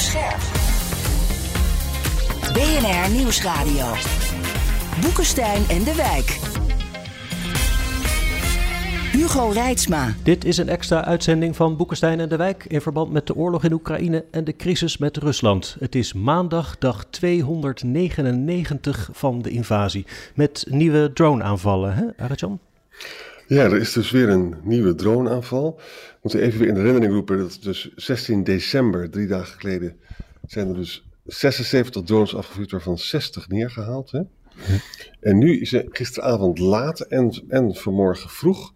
Scherp. 0.00 0.40
BNR 2.52 3.10
Nieuwsradio. 3.16 3.86
Boekenstein 5.00 5.62
en 5.68 5.84
de 5.84 5.94
Wijk. 5.94 6.38
Hugo 9.12 9.48
Reitsma. 9.48 10.14
Dit 10.22 10.44
is 10.44 10.56
een 10.56 10.68
extra 10.68 11.04
uitzending 11.04 11.56
van 11.56 11.76
Boekenstein 11.76 12.20
en 12.20 12.28
de 12.28 12.36
Wijk 12.36 12.64
in 12.64 12.80
verband 12.80 13.12
met 13.12 13.26
de 13.26 13.34
oorlog 13.34 13.64
in 13.64 13.72
Oekraïne 13.72 14.24
en 14.30 14.44
de 14.44 14.56
crisis 14.56 14.98
met 14.98 15.16
Rusland. 15.16 15.76
Het 15.78 15.94
is 15.94 16.12
maandag, 16.12 16.78
dag 16.78 17.04
299 17.10 19.08
van 19.12 19.42
de 19.42 19.50
invasie. 19.50 20.06
Met 20.34 20.66
nieuwe 20.68 21.12
drone-aanvallen, 21.12 21.94
hè, 21.94 22.24
Arjan? 22.24 22.60
Ja, 23.50 23.64
er 23.64 23.76
is 23.76 23.92
dus 23.92 24.10
weer 24.10 24.28
een 24.28 24.54
nieuwe 24.62 24.94
droneaanval. 24.94 25.76
We 25.76 26.18
moeten 26.22 26.40
even 26.40 26.58
weer 26.58 26.68
in 26.68 26.74
de 26.74 26.80
herinnering 26.80 27.12
roepen 27.12 27.38
dat 27.38 27.58
dus 27.62 27.92
16 27.96 28.44
december, 28.44 29.10
drie 29.10 29.26
dagen 29.26 29.60
geleden, 29.60 29.96
zijn 30.46 30.68
er 30.68 30.74
dus 30.74 31.06
76 31.24 32.02
drones 32.02 32.34
afgevuurd, 32.34 32.70
waarvan 32.70 32.98
60 32.98 33.48
neergehaald. 33.48 34.10
Hè? 34.10 34.20
En 35.20 35.38
nu 35.38 35.60
is 35.60 35.72
er 35.72 35.86
gisteravond 35.88 36.58
laat 36.58 37.00
en, 37.00 37.42
en 37.48 37.74
vanmorgen 37.74 38.30
vroeg 38.30 38.72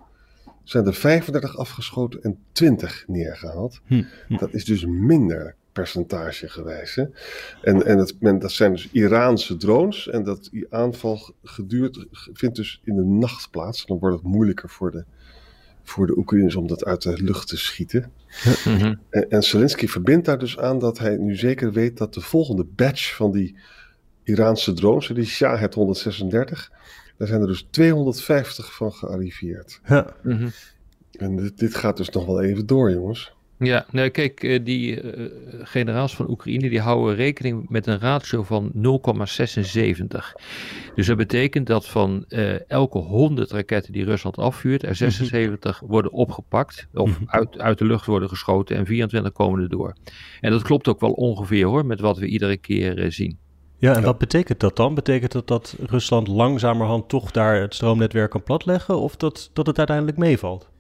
zijn 0.65 0.87
er 0.87 0.95
35 0.95 1.57
afgeschoten 1.57 2.23
en 2.23 2.39
20 2.53 3.05
neergehaald. 3.07 3.81
Hm. 3.87 4.05
Dat 4.29 4.55
is 4.55 4.65
dus 4.65 4.85
minder 4.87 5.57
percentage 5.75 6.49
gewijs. 6.49 6.95
Hè? 6.95 7.05
En, 7.63 7.87
en 7.87 7.99
het, 7.99 8.17
men, 8.21 8.39
dat 8.39 8.53
zijn 8.53 8.73
dus 8.73 8.89
Iraanse 8.93 9.57
drones. 9.57 10.09
En 10.09 10.23
dat 10.23 10.49
die 10.51 10.67
aanval 10.71 11.35
geduurd, 11.43 12.07
vindt 12.33 12.57
dus 12.57 12.81
in 12.85 12.97
de 12.97 13.05
nacht 13.05 13.51
plaats. 13.51 13.87
Dan 13.87 13.99
wordt 13.99 14.17
het 14.17 14.25
moeilijker 14.25 14.69
voor 14.69 14.91
de, 14.91 15.05
voor 15.83 16.07
de 16.07 16.17
Oekraïners 16.17 16.55
om 16.55 16.67
dat 16.67 16.85
uit 16.85 17.03
de 17.03 17.23
lucht 17.23 17.49
te 17.49 17.57
schieten. 17.57 18.13
Mhm. 18.65 18.95
En, 19.11 19.31
en 19.31 19.43
Zelensky 19.43 19.87
verbindt 19.87 20.27
daar 20.27 20.39
dus 20.39 20.59
aan 20.59 20.79
dat 20.79 20.99
hij 20.99 21.17
nu 21.17 21.37
zeker 21.37 21.73
weet 21.73 21.99
dat 21.99 22.15
de 22.15 22.21
volgende 22.21 22.65
batch 22.65 23.15
van 23.15 23.31
die 23.33 23.57
Iraanse 24.23 24.73
drones, 24.73 25.07
die 25.07 25.25
Shahed 25.25 25.75
136, 25.75 26.73
daar 27.17 27.29
zijn 27.29 27.41
er 27.41 27.47
dus 27.47 27.67
250 27.71 28.75
van 28.75 28.93
gearriveerd. 28.93 29.81
Ja. 29.85 30.17
Mhm. 30.23 30.49
En 31.13 31.37
dit, 31.37 31.59
dit 31.59 31.75
gaat 31.75 31.97
dus 31.97 32.11
nog 32.11 32.27
wel 32.27 32.43
even 32.43 32.67
door, 32.67 32.91
jongens. 32.91 33.35
Ja, 33.59 33.87
nou 33.91 34.09
kijk, 34.09 34.43
eh, 34.43 34.65
die 34.65 35.01
eh, 35.01 35.31
generaals 35.63 36.17
van 36.17 36.31
Oekraïne 36.31 36.69
die 36.69 36.81
houden 36.81 37.15
rekening 37.15 37.69
met 37.69 37.87
een 37.87 37.99
ratio 37.99 38.43
van 38.43 38.71
0,76. 38.73 40.35
Dus 40.95 41.07
dat 41.07 41.17
betekent 41.17 41.67
dat 41.67 41.89
van 41.89 42.25
eh, 42.29 42.71
elke 42.71 42.99
100 42.99 43.51
raketten 43.51 43.93
die 43.93 44.05
Rusland 44.05 44.37
afvuurt, 44.37 44.83
er 44.83 44.95
76 44.95 45.83
worden 45.87 46.13
opgepakt 46.13 46.87
of 46.93 47.19
uit, 47.27 47.59
uit 47.59 47.79
de 47.79 47.85
lucht 47.85 48.07
worden 48.07 48.29
geschoten 48.29 48.77
en 48.77 48.87
24 48.87 49.33
komen 49.33 49.63
er 49.63 49.69
door. 49.69 49.97
En 50.41 50.51
dat 50.51 50.63
klopt 50.63 50.89
ook 50.89 51.01
wel 51.01 51.13
ongeveer 51.13 51.67
hoor, 51.67 51.87
met 51.87 52.01
wat 52.01 52.19
we 52.19 52.27
iedere 52.27 52.57
keer 52.57 53.13
zien. 53.13 53.39
Ja, 53.79 53.97
en 53.97 54.03
wat 54.03 54.19
betekent 54.19 54.61
dat 54.61 54.77
dan? 54.77 54.95
Betekent 54.95 55.33
dat 55.33 55.47
dat 55.47 55.77
Rusland 55.87 56.29
langzamerhand 56.29 57.09
toch 57.09 57.31
daar 57.31 57.61
het 57.61 57.75
stroomnetwerk 57.75 58.31
kan 58.31 58.43
platleggen? 58.43 58.99
Of 58.99 59.17
dat, 59.17 59.51
dat 59.53 59.67
het 59.67 59.79
uiteindelijk 59.79 60.17
meevalt? 60.17 60.73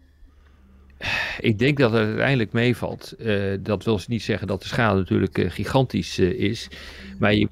Ik 1.40 1.58
denk 1.58 1.78
dat 1.78 1.92
het 1.92 2.06
uiteindelijk 2.06 2.52
meevalt. 2.52 3.12
Eh, 3.12 3.52
dat 3.60 3.84
wil 3.84 4.00
niet 4.06 4.22
zeggen 4.22 4.46
dat 4.46 4.62
de 4.62 4.68
schade 4.68 4.98
natuurlijk 4.98 5.38
eh, 5.38 5.50
gigantisch 5.50 6.18
eh, 6.18 6.30
is. 6.30 6.68
Maar 7.18 7.34
je, 7.34 7.48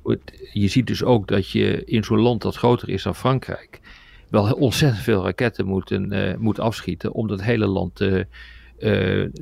je 0.53 0.69
ziet 0.69 0.87
dus 0.87 1.03
ook 1.03 1.29
dat 1.29 1.51
je 1.51 1.85
in 1.85 2.05
zo'n 2.05 2.21
land 2.21 2.43
dat 2.43 2.57
groter 2.57 2.89
is 2.89 3.03
dan 3.03 3.15
Frankrijk. 3.15 3.81
wel 4.29 4.53
ontzettend 4.53 5.03
veel 5.03 5.25
raketten 5.25 5.67
moet, 5.67 5.99
moet 6.39 6.61
afschieten. 6.61 7.13
om 7.13 7.29
dat 7.29 7.43
hele 7.43 7.67
land 7.67 7.97
de 7.99 8.29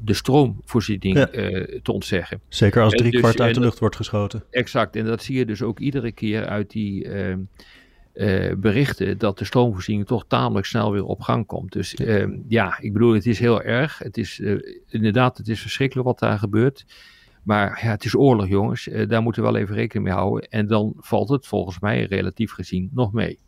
stroomvoorziening 0.04 1.16
Ja. 1.16 1.26
te 1.82 1.92
ontzeggen. 1.92 2.40
Zeker 2.48 2.82
als 2.82 2.92
En 2.92 2.98
drie 2.98 3.22
dus- 3.22 3.38
uit 3.38 3.54
de 3.54 3.60
lucht 3.60 3.78
wordt 3.78 3.96
geschoten. 3.96 4.44
Exact, 4.50 4.96
en 4.96 5.04
dat 5.04 5.22
zie 5.22 5.36
je 5.36 5.46
dus 5.46 5.62
ook 5.62 5.78
iedere 5.78 6.12
keer 6.12 6.46
uit 6.46 6.70
die 6.70 7.08
eh, 8.12 8.54
berichten 8.56 9.18
dat 9.18 9.38
de 9.38 9.44
stroomvoorziening 9.44 10.06
toch 10.06 10.24
tamelijk 10.28 10.66
snel 10.66 10.92
weer 10.92 11.04
op 11.04 11.20
gang 11.20 11.46
komt. 11.46 11.72
Dus 11.72 11.94
eh, 11.94 12.26
ja, 12.48 12.78
ik 12.80 12.92
bedoel, 12.92 13.14
het 13.14 13.26
is 13.26 13.38
heel 13.38 13.62
erg. 13.62 13.98
Het 13.98 14.16
is 14.16 14.40
eh, 14.40 14.56
inderdaad, 14.88 15.36
het 15.38 15.48
is 15.48 15.60
verschrikkelijk 15.60 16.06
wat 16.06 16.18
daar 16.18 16.38
gebeurt. 16.38 16.84
Maar 17.42 17.80
ja, 17.82 17.90
het 17.90 18.04
is 18.04 18.14
oorlog, 18.14 18.48
jongens. 18.48 18.88
Eh, 18.88 19.08
daar 19.08 19.22
moeten 19.22 19.42
we 19.42 19.50
wel 19.50 19.60
even 19.60 19.74
rekening 19.74 20.06
mee 20.06 20.16
houden. 20.16 20.48
En 20.48 20.66
dan 20.66 20.92
valt 20.96 21.28
het 21.28 21.46
volgens 21.46 21.78
mij 21.78 22.04
relatief 22.04 22.52
gezien 22.52 22.90
nog 22.92 23.12
mee. 23.12 23.38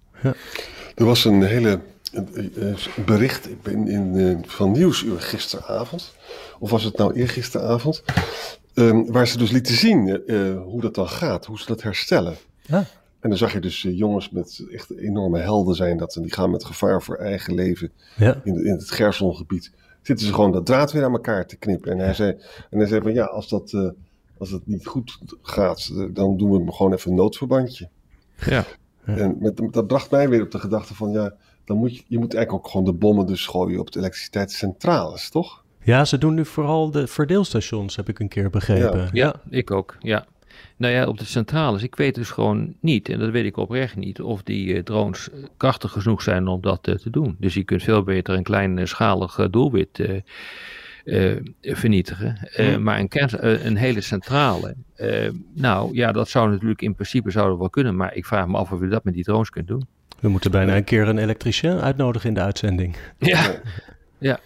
Er 0.94 1.04
was 1.04 1.24
een 1.24 1.42
hele 1.42 1.80
een, 2.12 2.76
bericht 3.04 3.48
in, 3.64 3.88
in, 3.88 4.44
van 4.46 4.70
Nieuwsuur 4.70 5.20
gisteravond. 5.20 6.14
Of 6.58 6.70
was 6.70 6.84
het 6.84 6.96
nou 6.96 7.12
eergisteravond? 7.12 8.02
ehm, 8.74 9.04
waar 9.04 9.26
ze 9.26 9.38
dus 9.38 9.50
lieten 9.50 9.74
zien 9.74 10.22
hoe 10.64 10.80
dat 10.80 10.94
dan 10.94 11.08
gaat. 11.08 11.46
Hoe 11.46 11.58
ze 11.58 11.66
dat 11.66 11.82
herstellen. 11.82 12.36
Ja. 12.62 12.86
En 13.22 13.28
dan 13.28 13.38
zag 13.38 13.52
je 13.52 13.60
dus 13.60 13.84
eh, 13.84 13.98
jongens 13.98 14.30
met 14.30 14.66
echt 14.72 14.90
enorme 14.90 15.38
helden 15.38 15.74
zijn. 15.74 15.96
Dat, 15.96 16.16
en 16.16 16.22
die 16.22 16.32
gaan 16.32 16.50
met 16.50 16.64
gevaar 16.64 17.02
voor 17.02 17.16
eigen 17.16 17.54
leven 17.54 17.90
Ja. 18.16 18.40
in, 18.44 18.64
in 18.64 18.72
het 18.72 18.90
Gersongebied. 18.90 19.72
Zitten 20.02 20.26
ze 20.26 20.32
gewoon 20.34 20.52
dat 20.52 20.66
draad 20.66 20.92
weer 20.92 21.04
aan 21.04 21.12
elkaar 21.12 21.46
te 21.46 21.56
knippen. 21.56 21.92
En 21.92 21.98
hij 21.98 22.14
zei, 22.14 22.30
en 22.70 22.78
hij 22.78 22.86
zei 22.86 23.00
van 23.02 23.12
ja, 23.12 23.24
als 23.24 23.48
dat, 23.48 23.72
eh, 23.72 23.88
als 24.38 24.50
dat 24.50 24.60
niet 24.64 24.86
goed 24.86 25.18
gaat, 25.42 25.90
eh, 25.92 26.04
dan 26.10 26.36
doen 26.36 26.64
we 26.64 26.72
gewoon 26.72 26.92
even 26.92 27.10
een 27.10 27.16
noodverbandje. 27.16 27.88
Ja. 28.46 28.64
En 29.04 29.36
met, 29.40 29.60
dat 29.70 29.86
bracht 29.86 30.10
mij 30.10 30.28
weer 30.28 30.42
op 30.42 30.50
de 30.50 30.58
gedachte 30.58 30.94
van 30.94 31.10
ja, 31.10 31.34
dan 31.64 31.76
moet 31.76 31.96
je, 31.96 32.02
je 32.06 32.18
moet 32.18 32.34
eigenlijk 32.34 32.64
ook 32.64 32.70
gewoon 32.70 32.86
de 32.86 32.92
bommen 32.92 33.26
dus 33.26 33.46
gooien 33.46 33.80
op 33.80 33.92
de 33.92 33.98
elektriciteitscentrales, 33.98 35.30
toch? 35.30 35.64
ja, 35.84 36.04
ze 36.04 36.18
doen 36.18 36.34
nu 36.34 36.44
vooral 36.44 36.90
de 36.90 37.06
verdeelstations, 37.06 37.96
heb 37.96 38.08
ik 38.08 38.18
een 38.18 38.28
keer 38.28 38.50
begrepen. 38.50 39.08
Ja, 39.12 39.34
ik 39.50 39.70
ook. 39.70 39.96
Ja. 40.00 40.26
Nou 40.76 40.94
ja, 40.94 41.06
op 41.06 41.18
de 41.18 41.24
centrales, 41.24 41.82
ik 41.82 41.94
weet 41.96 42.14
dus 42.14 42.30
gewoon 42.30 42.74
niet, 42.80 43.08
en 43.08 43.18
dat 43.18 43.30
weet 43.30 43.44
ik 43.44 43.56
oprecht 43.56 43.96
niet, 43.96 44.20
of 44.20 44.42
die 44.42 44.74
eh, 44.74 44.82
drones 44.82 45.30
eh, 45.30 45.38
krachtig 45.56 45.90
genoeg 45.92 46.22
zijn 46.22 46.46
om 46.46 46.60
dat 46.60 46.88
eh, 46.88 46.94
te 46.94 47.10
doen. 47.10 47.36
Dus 47.38 47.54
je 47.54 47.64
kunt 47.64 47.82
veel 47.82 48.02
beter 48.02 48.34
een 48.34 48.42
kleinschalig 48.42 49.48
doelwit 49.50 49.98
eh, 49.98 50.16
eh, 51.04 51.36
vernietigen. 51.60 52.48
Eh, 52.52 52.76
Maar 52.76 52.98
een, 52.98 53.08
kern, 53.08 53.28
eh, 53.40 53.64
een 53.64 53.76
hele 53.76 54.00
centrale, 54.00 54.74
eh, 54.94 55.28
nou 55.54 55.94
ja, 55.94 56.12
dat 56.12 56.28
zou 56.28 56.50
natuurlijk 56.50 56.82
in 56.82 56.94
principe 56.94 57.30
zou 57.30 57.48
dat 57.48 57.58
wel 57.58 57.70
kunnen, 57.70 57.96
maar 57.96 58.14
ik 58.14 58.26
vraag 58.26 58.46
me 58.46 58.56
af 58.56 58.72
of 58.72 58.80
je 58.80 58.88
dat 58.88 59.04
met 59.04 59.14
die 59.14 59.24
drones 59.24 59.50
kunt 59.50 59.66
doen. 59.66 59.86
We 60.20 60.28
moeten 60.28 60.50
bijna 60.50 60.76
een 60.76 60.84
keer 60.84 61.08
een 61.08 61.18
elektricien 61.18 61.80
uitnodigen 61.80 62.28
in 62.28 62.34
de 62.34 62.40
uitzending. 62.40 62.96
Ja, 63.18 63.60
ja. 64.18 64.38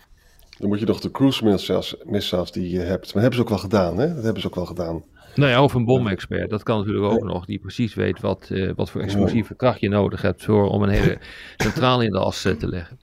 Dan 0.59 0.69
moet 0.69 0.81
je 0.81 0.87
nog 0.87 1.01
de 1.01 1.11
cruise 1.11 1.45
missiles, 1.45 1.97
missiles 2.05 2.53
die 2.53 2.71
je 2.71 2.79
hebt. 2.79 3.05
Maar 3.05 3.13
dat 3.13 3.23
hebben 3.23 3.35
ze 3.35 3.41
ook 3.41 3.49
wel 3.49 3.59
gedaan, 3.59 3.99
hè? 3.99 4.15
Dat 4.15 4.25
hebben 4.25 4.41
ze 4.43 4.47
ook 4.47 4.55
wel 4.55 4.67
gedaan. 4.67 5.03
Nou 5.37 5.51
ja, 5.51 5.63
of 5.63 5.75
een 5.75 5.85
bomexpert, 5.85 6.51
dat 6.51 6.63
kan 6.63 6.79
natuurlijk 6.79 7.13
ook 7.13 7.25
nog, 7.25 7.45
die 7.45 7.59
precies 7.59 7.95
weet 7.95 8.21
wat, 8.21 8.49
eh, 8.51 8.71
wat 8.77 8.91
voor 8.91 9.01
explosieve 9.01 9.55
kracht 9.55 9.81
je 9.81 9.89
nodig 9.89 10.23
hebt 10.23 10.45
voor, 10.45 10.69
om 10.69 10.83
een 10.83 10.89
hele 10.89 11.19
centrale 11.57 12.05
in 12.05 12.11
de 12.11 12.19
as 12.19 12.45
eh, 12.45 12.53
te 12.53 12.69
leggen. 12.69 12.99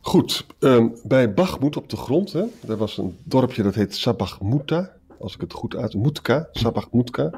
Goed, 0.00 0.46
ehm, 0.58 0.88
bij 1.04 1.34
Bachmoed 1.34 1.76
op 1.76 1.90
de 1.90 1.96
grond, 1.96 2.32
hè, 2.32 2.44
daar 2.60 2.76
was 2.76 2.98
een 2.98 3.16
dorpje 3.24 3.62
dat 3.62 3.74
heet 3.74 3.96
Sabachmuta, 3.96 4.92
als 5.20 5.34
ik 5.34 5.40
het 5.40 5.52
goed 5.52 5.76
uit, 5.76 5.94
Mutka, 5.94 6.48
Sabachmutka. 6.52 7.30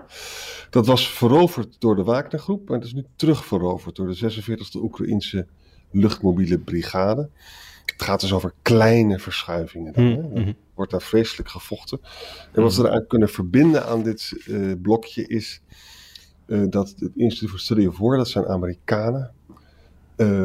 Dat 0.71 0.87
was 0.87 1.09
veroverd 1.09 1.77
door 1.79 1.97
de 1.97 2.03
Wagnergroep, 2.03 2.69
maar 2.69 2.79
dat 2.79 2.87
is 2.87 2.95
nu 2.95 3.05
terugveroverd 3.17 3.97
door 3.97 4.07
de 4.07 4.15
46e 4.15 4.83
Oekraïnse 4.83 5.47
luchtmobiele 5.91 6.59
brigade. 6.59 7.29
Het 8.01 8.09
gaat 8.09 8.21
dus 8.21 8.33
over 8.33 8.53
kleine 8.63 9.19
verschuivingen. 9.19 9.93
Dan, 9.93 10.05
hè. 10.05 10.41
Er 10.47 10.55
wordt 10.75 10.91
daar 10.91 11.03
vreselijk 11.03 11.49
gevochten. 11.49 12.01
En 12.53 12.63
wat 12.63 12.75
we 12.77 12.89
eraan 12.89 13.07
kunnen 13.07 13.29
verbinden 13.29 13.87
aan 13.87 14.03
dit 14.03 14.33
eh, 14.47 14.73
blokje 14.83 15.27
is 15.27 15.61
eh, 16.47 16.63
dat 16.69 16.89
het 16.99 17.11
Institute 17.17 17.51
for 17.51 17.61
Study 17.61 17.87
of 17.87 17.99
War, 17.99 18.17
dat 18.17 18.29
zijn 18.29 18.47
Amerikanen, 18.47 19.31
eh, 20.17 20.43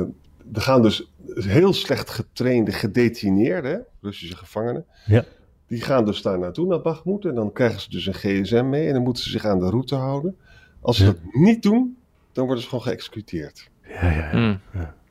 er 0.54 0.62
gaan 0.62 0.82
dus 0.82 1.12
heel 1.36 1.74
slecht 1.74 2.10
getrainde 2.10 2.72
gedetineerden, 2.72 3.72
hè, 3.72 3.78
Russische 4.02 4.36
gevangenen, 4.38 4.86
Ja. 5.06 5.26
die 5.68 5.82
gaan 5.82 6.06
dus 6.06 6.22
daar 6.22 6.40
naartoe 6.40 6.68
naar 6.68 6.82
Bakhmut 6.82 7.26
en 7.26 7.36
dan 7.36 7.52
krijgen 7.52 7.82
ze 7.82 7.90
dus 7.90 8.06
een 8.06 8.14
gsm 8.14 8.70
mee 8.70 8.88
en 8.88 8.94
dan 8.94 9.04
moeten 9.04 9.24
ze 9.24 9.30
zich 9.30 9.46
aan 9.46 9.60
de 9.60 9.70
route 9.70 9.96
houden. 9.96 10.38
Als 10.82 10.98
ze 10.98 11.04
Ja. 11.06 11.12
dat 11.12 11.20
niet 11.32 11.64
doen, 11.64 11.98
dan 12.32 12.46
worden 12.46 12.64
ze 12.64 12.70
gewoon 12.70 12.84
geëxecuteerd. 12.84 13.70
Ja, 13.88 14.10
ja, 14.12 14.12
ja. 14.12 14.30
Hmm. 14.32 14.60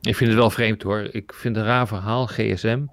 Ik 0.05 0.17
vind 0.17 0.31
het 0.31 0.39
wel 0.39 0.51
vreemd 0.51 0.83
hoor. 0.83 1.09
Ik 1.11 1.33
vind 1.35 1.56
het 1.56 1.65
een 1.65 1.71
raar 1.71 1.87
verhaal, 1.87 2.27
GSM. 2.27 2.85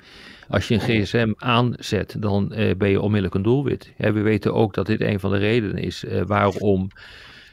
Als 0.48 0.68
je 0.68 0.74
een 0.74 0.80
GSM 0.80 1.32
aanzet, 1.38 2.16
dan 2.20 2.54
uh, 2.56 2.76
ben 2.76 2.90
je 2.90 3.02
onmiddellijk 3.02 3.36
een 3.36 3.42
doelwit. 3.42 3.94
Ja, 3.98 4.14
we 4.14 4.22
weten 4.22 4.54
ook 4.54 4.74
dat 4.74 4.86
dit 4.86 5.02
een 5.02 5.20
van 5.20 5.32
de 5.32 5.38
redenen 5.38 5.78
is 5.78 6.04
uh, 6.04 6.22
waarom 6.22 6.88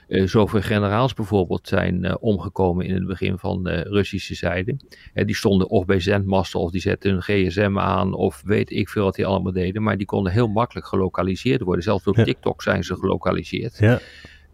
uh, 0.08 0.26
zoveel 0.26 0.60
generaals 0.60 1.14
bijvoorbeeld 1.14 1.68
zijn 1.68 2.20
omgekomen 2.20 2.86
in 2.86 2.94
het 2.94 3.06
begin 3.06 3.38
van 3.38 3.62
de 3.62 3.82
Russische 3.82 4.34
zijde. 4.34 4.76
die 5.14 5.36
stonden 5.36 5.68
of 5.68 5.84
bij 5.84 6.00
zendmasten 6.00 6.60
of 6.60 6.70
die 6.70 6.80
zetten 6.80 7.10
hun 7.10 7.22
GSM 7.22 7.78
aan 7.78 8.14
of 8.14 8.42
weet 8.44 8.70
ik 8.70 8.88
veel 8.88 9.04
wat 9.04 9.14
die 9.14 9.26
allemaal 9.26 9.52
deden. 9.52 9.82
Maar 9.82 9.96
die 9.96 10.06
konden 10.06 10.32
heel 10.32 10.48
makkelijk 10.48 10.86
gelokaliseerd 10.86 11.60
worden. 11.60 11.84
Zelfs 11.84 12.04
door 12.04 12.18
ja. 12.18 12.24
TikTok 12.24 12.62
zijn 12.62 12.84
ze 12.84 12.94
gelokaliseerd. 12.94 13.78
Ja. 13.78 14.00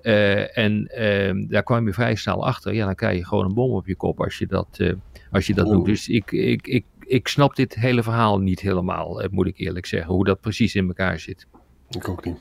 Uh, 0.05 0.59
en 0.59 0.91
uh, 0.99 1.49
daar 1.49 1.63
kwam 1.63 1.87
je 1.87 1.93
vrij 1.93 2.15
snel 2.15 2.47
achter. 2.47 2.75
Ja, 2.75 2.85
dan 2.85 2.95
krijg 2.95 3.19
je 3.19 3.25
gewoon 3.25 3.45
een 3.45 3.55
bom 3.55 3.71
op 3.71 3.87
je 3.87 3.97
kop 3.97 4.21
als 4.21 4.39
je 4.39 4.47
dat, 4.47 4.69
uh, 4.79 4.93
als 5.31 5.47
je 5.47 5.55
dat 5.55 5.67
doet. 5.67 5.85
Dus 5.85 6.09
ik, 6.09 6.33
ik, 6.33 6.67
ik, 6.67 6.85
ik 7.01 7.29
snap 7.29 7.57
dit 7.57 7.75
hele 7.75 8.03
verhaal 8.03 8.39
niet 8.39 8.61
helemaal, 8.61 9.23
moet 9.31 9.47
ik 9.47 9.59
eerlijk 9.59 9.87
zeggen. 9.87 10.15
Hoe 10.15 10.25
dat 10.25 10.41
precies 10.41 10.75
in 10.75 10.87
elkaar 10.87 11.19
zit. 11.19 11.47
Ik 11.91 12.09
ook 12.09 12.25
niet. 12.25 12.37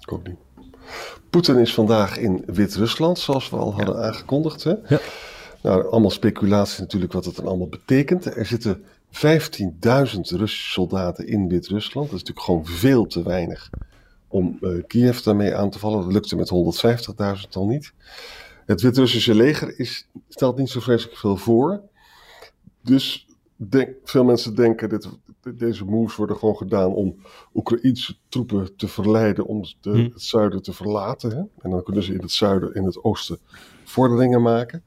Ik 0.00 0.12
ook 0.12 0.26
niet. 0.26 0.36
Poetin 1.30 1.58
is 1.58 1.74
vandaag 1.74 2.18
in 2.18 2.42
Wit-Rusland, 2.46 3.18
zoals 3.18 3.50
we 3.50 3.56
al 3.56 3.74
hadden 3.74 4.04
aangekondigd. 4.04 4.64
Hè? 4.64 4.74
Ja. 4.88 5.00
Nou, 5.62 5.90
allemaal 5.90 6.10
speculatie 6.10 6.80
natuurlijk 6.80 7.12
wat 7.12 7.24
het 7.24 7.36
dan 7.36 7.46
allemaal 7.46 7.68
betekent. 7.68 8.36
Er 8.36 8.46
zitten 8.46 8.84
15.000 9.10 9.20
Russische 10.20 10.70
soldaten 10.70 11.26
in 11.26 11.48
Wit-Rusland. 11.48 12.10
Dat 12.10 12.20
is 12.20 12.26
natuurlijk 12.26 12.46
gewoon 12.46 12.66
veel 12.66 13.06
te 13.06 13.22
weinig 13.22 13.70
om 14.32 14.58
uh, 14.60 14.82
Kiev 14.86 15.18
daarmee 15.18 15.54
aan 15.54 15.70
te 15.70 15.78
vallen. 15.78 16.02
Dat 16.02 16.12
lukte 16.12 16.36
met 16.36 16.50
150.000 17.44 17.48
al 17.52 17.66
niet. 17.66 17.92
Het 18.66 18.80
Wit-Russische 18.80 19.34
leger 19.34 19.78
is, 19.78 20.08
stelt 20.28 20.56
niet 20.56 20.68
zo 20.68 20.80
vreselijk 20.80 21.18
veel 21.18 21.36
voor. 21.36 21.82
Dus 22.80 23.26
denk, 23.56 23.94
veel 24.04 24.24
mensen 24.24 24.54
denken 24.54 24.88
dat 24.88 25.18
deze 25.54 25.84
moves 25.84 26.16
worden 26.16 26.36
gewoon 26.36 26.56
gedaan 26.56 26.92
om 26.92 27.16
Oekraïense 27.54 28.16
troepen 28.28 28.76
te 28.76 28.88
verleiden 28.88 29.46
om 29.46 29.62
de, 29.80 29.90
hm. 29.90 29.98
het 29.98 30.22
zuiden 30.22 30.62
te 30.62 30.72
verlaten. 30.72 31.30
Hè? 31.30 31.42
En 31.62 31.70
dan 31.70 31.82
kunnen 31.82 32.02
ze 32.02 32.14
in 32.14 32.20
het 32.20 32.32
zuiden 32.32 32.74
en 32.74 32.84
het 32.84 33.04
oosten 33.04 33.38
vorderingen 33.84 34.42
maken. 34.42 34.82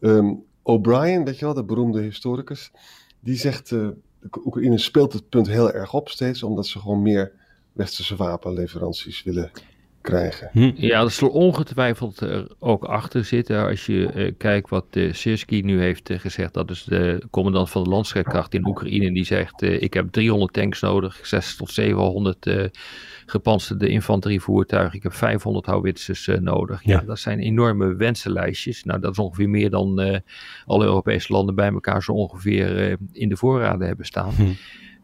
Um, 0.00 0.44
O'Brien, 0.62 1.24
weet 1.24 1.38
je 1.38 1.44
wel, 1.44 1.54
de 1.54 1.64
beroemde 1.64 2.00
historicus, 2.00 2.70
die 3.20 3.36
zegt: 3.36 3.70
uh, 3.70 3.88
Oekraïne 4.44 4.78
speelt 4.78 5.12
het 5.12 5.28
punt 5.28 5.46
heel 5.46 5.72
erg 5.72 5.94
op 5.94 6.08
steeds, 6.08 6.42
omdat 6.42 6.66
ze 6.66 6.78
gewoon 6.78 7.02
meer 7.02 7.32
westerse 7.72 8.16
wapenleveranties 8.16 9.22
willen 9.22 9.50
krijgen. 10.02 10.48
Hm. 10.52 10.72
Ja, 10.74 11.00
dat 11.00 11.12
zal 11.12 11.28
ongetwijfeld 11.28 12.20
er 12.20 12.46
ook 12.58 12.84
achter 12.84 13.24
zitten. 13.24 13.66
Als 13.66 13.86
je 13.86 14.12
uh, 14.14 14.32
kijkt 14.38 14.70
wat 14.70 14.86
uh, 14.90 15.12
Sirski 15.12 15.62
nu 15.62 15.80
heeft 15.80 16.10
uh, 16.10 16.18
gezegd, 16.18 16.54
dat 16.54 16.70
is 16.70 16.84
de 16.84 17.22
commandant 17.30 17.70
van 17.70 17.84
de 17.84 17.90
landstrijdkracht 17.90 18.54
in 18.54 18.66
Oekraïne, 18.66 19.12
die 19.12 19.24
zegt: 19.24 19.62
Ik 19.62 19.94
heb 19.94 20.12
300 20.12 20.52
tanks 20.52 20.80
nodig, 20.80 21.26
6 21.26 21.56
tot 21.56 21.70
700 21.70 22.70
gepantserde 23.26 23.88
infanterievoertuigen, 23.88 24.96
ik 24.96 25.02
heb 25.02 25.14
500 25.14 25.66
houwitsers 25.66 26.30
nodig. 26.40 26.84
Ja. 26.84 26.98
ja. 26.98 27.06
dat 27.06 27.18
zijn 27.18 27.38
enorme 27.38 27.94
wensenlijstjes. 27.94 28.84
Nou, 28.84 29.00
dat 29.00 29.12
is 29.12 29.18
ongeveer 29.18 29.48
meer 29.48 29.70
dan 29.70 30.22
alle 30.66 30.84
Europese 30.84 31.32
landen 31.32 31.54
bij 31.54 31.70
elkaar 31.72 32.02
zo 32.02 32.12
ongeveer 32.12 32.96
in 33.12 33.28
de 33.28 33.36
voorraden 33.36 33.86
hebben 33.86 34.06
staan. 34.06 34.32
Hm. 34.34 34.52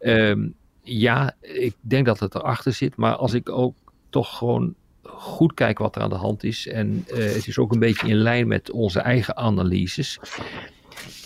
Um, 0.01 0.55
ja, 0.89 1.35
ik 1.41 1.75
denk 1.81 2.07
dat 2.07 2.21
het 2.21 2.35
erachter 2.35 2.73
zit. 2.73 2.97
Maar 2.97 3.17
als 3.17 3.33
ik 3.33 3.49
ook 3.49 3.75
toch 4.11 4.37
gewoon 4.39 4.75
goed 5.03 5.55
kijk 5.55 5.79
wat 5.79 5.97
er 5.97 6.03
aan 6.03 6.09
de 6.09 6.15
hand 6.15 6.45
is. 6.45 6.67
En 6.67 7.05
uh, 7.09 7.17
het 7.17 7.47
is 7.47 7.59
ook 7.59 7.73
een 7.73 7.79
beetje 7.79 8.09
in 8.09 8.17
lijn 8.17 8.49
met 8.49 8.71
onze 8.71 9.01
eigen 9.01 9.37
analyses. 9.37 10.19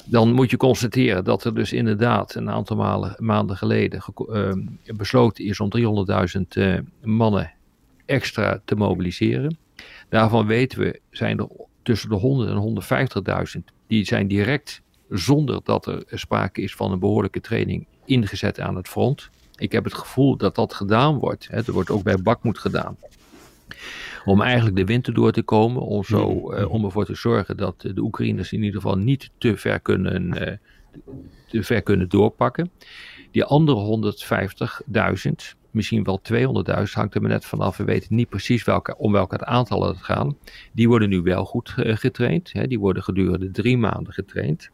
Dan 0.04 0.32
moet 0.32 0.50
je 0.50 0.56
constateren 0.56 1.24
dat 1.24 1.44
er 1.44 1.54
dus 1.54 1.72
inderdaad 1.72 2.34
een 2.34 2.50
aantal 2.50 3.06
maanden 3.18 3.56
geleden 3.56 4.02
uh, 4.28 4.52
besloten 4.96 5.44
is 5.44 5.60
om 5.60 5.70
300.000 6.36 6.40
uh, 6.54 6.78
mannen 7.02 7.52
extra 8.06 8.60
te 8.64 8.74
mobiliseren. 8.74 9.58
Daarvan 10.08 10.46
weten 10.46 10.78
we, 10.78 11.00
zijn 11.10 11.38
er 11.38 11.48
tussen 11.82 12.08
de 12.08 12.14
100 12.14 12.50
en 12.50 13.58
150.000 13.58 13.74
die 13.86 14.04
zijn 14.04 14.28
direct 14.28 14.82
zonder 15.08 15.60
dat 15.64 15.86
er 15.86 16.04
sprake 16.10 16.60
is 16.60 16.74
van 16.74 16.92
een 16.92 16.98
behoorlijke 16.98 17.40
training 17.40 17.86
ingezet 18.04 18.60
aan 18.60 18.76
het 18.76 18.88
front. 18.88 19.30
Ik 19.56 19.72
heb 19.72 19.84
het 19.84 19.94
gevoel 19.94 20.36
dat 20.36 20.54
dat 20.54 20.74
gedaan 20.74 21.18
wordt. 21.18 21.48
Hè. 21.50 21.56
Er 21.56 21.72
wordt 21.72 21.90
ook 21.90 22.02
bij 22.02 22.16
Bakmoed 22.22 22.58
gedaan. 22.58 22.96
Om 24.24 24.40
eigenlijk 24.40 24.76
de 24.76 24.84
winter 24.84 25.14
door 25.14 25.32
te 25.32 25.42
komen. 25.42 25.82
Om, 25.82 26.04
zo, 26.04 26.52
uh, 26.52 26.72
om 26.72 26.84
ervoor 26.84 27.04
te 27.04 27.14
zorgen 27.14 27.56
dat 27.56 27.80
de 27.80 28.00
Oekraïners 28.00 28.52
in 28.52 28.62
ieder 28.62 28.80
geval 28.80 28.96
niet 28.96 29.30
te 29.38 29.56
ver 29.56 29.80
kunnen, 29.80 30.42
uh, 30.42 30.56
te 31.48 31.62
ver 31.62 31.82
kunnen 31.82 32.08
doorpakken. 32.08 32.70
Die 33.30 33.44
andere 33.44 34.12
150.000, 35.24 35.56
misschien 35.70 36.04
wel 36.04 36.20
200.000, 36.32 36.92
hangt 36.92 37.14
er 37.14 37.20
maar 37.20 37.30
net 37.30 37.44
vanaf. 37.44 37.76
We 37.76 37.84
weten 37.84 38.14
niet 38.14 38.28
precies 38.28 38.64
welke, 38.64 38.96
om 38.96 39.12
welke 39.12 39.44
aantallen 39.44 39.88
het 39.88 40.02
gaat. 40.02 40.34
Die 40.72 40.88
worden 40.88 41.08
nu 41.08 41.20
wel 41.20 41.44
goed 41.44 41.74
uh, 41.76 41.96
getraind. 41.96 42.52
Hè. 42.52 42.66
Die 42.66 42.78
worden 42.78 43.02
gedurende 43.02 43.50
drie 43.50 43.78
maanden 43.78 44.12
getraind. 44.12 44.70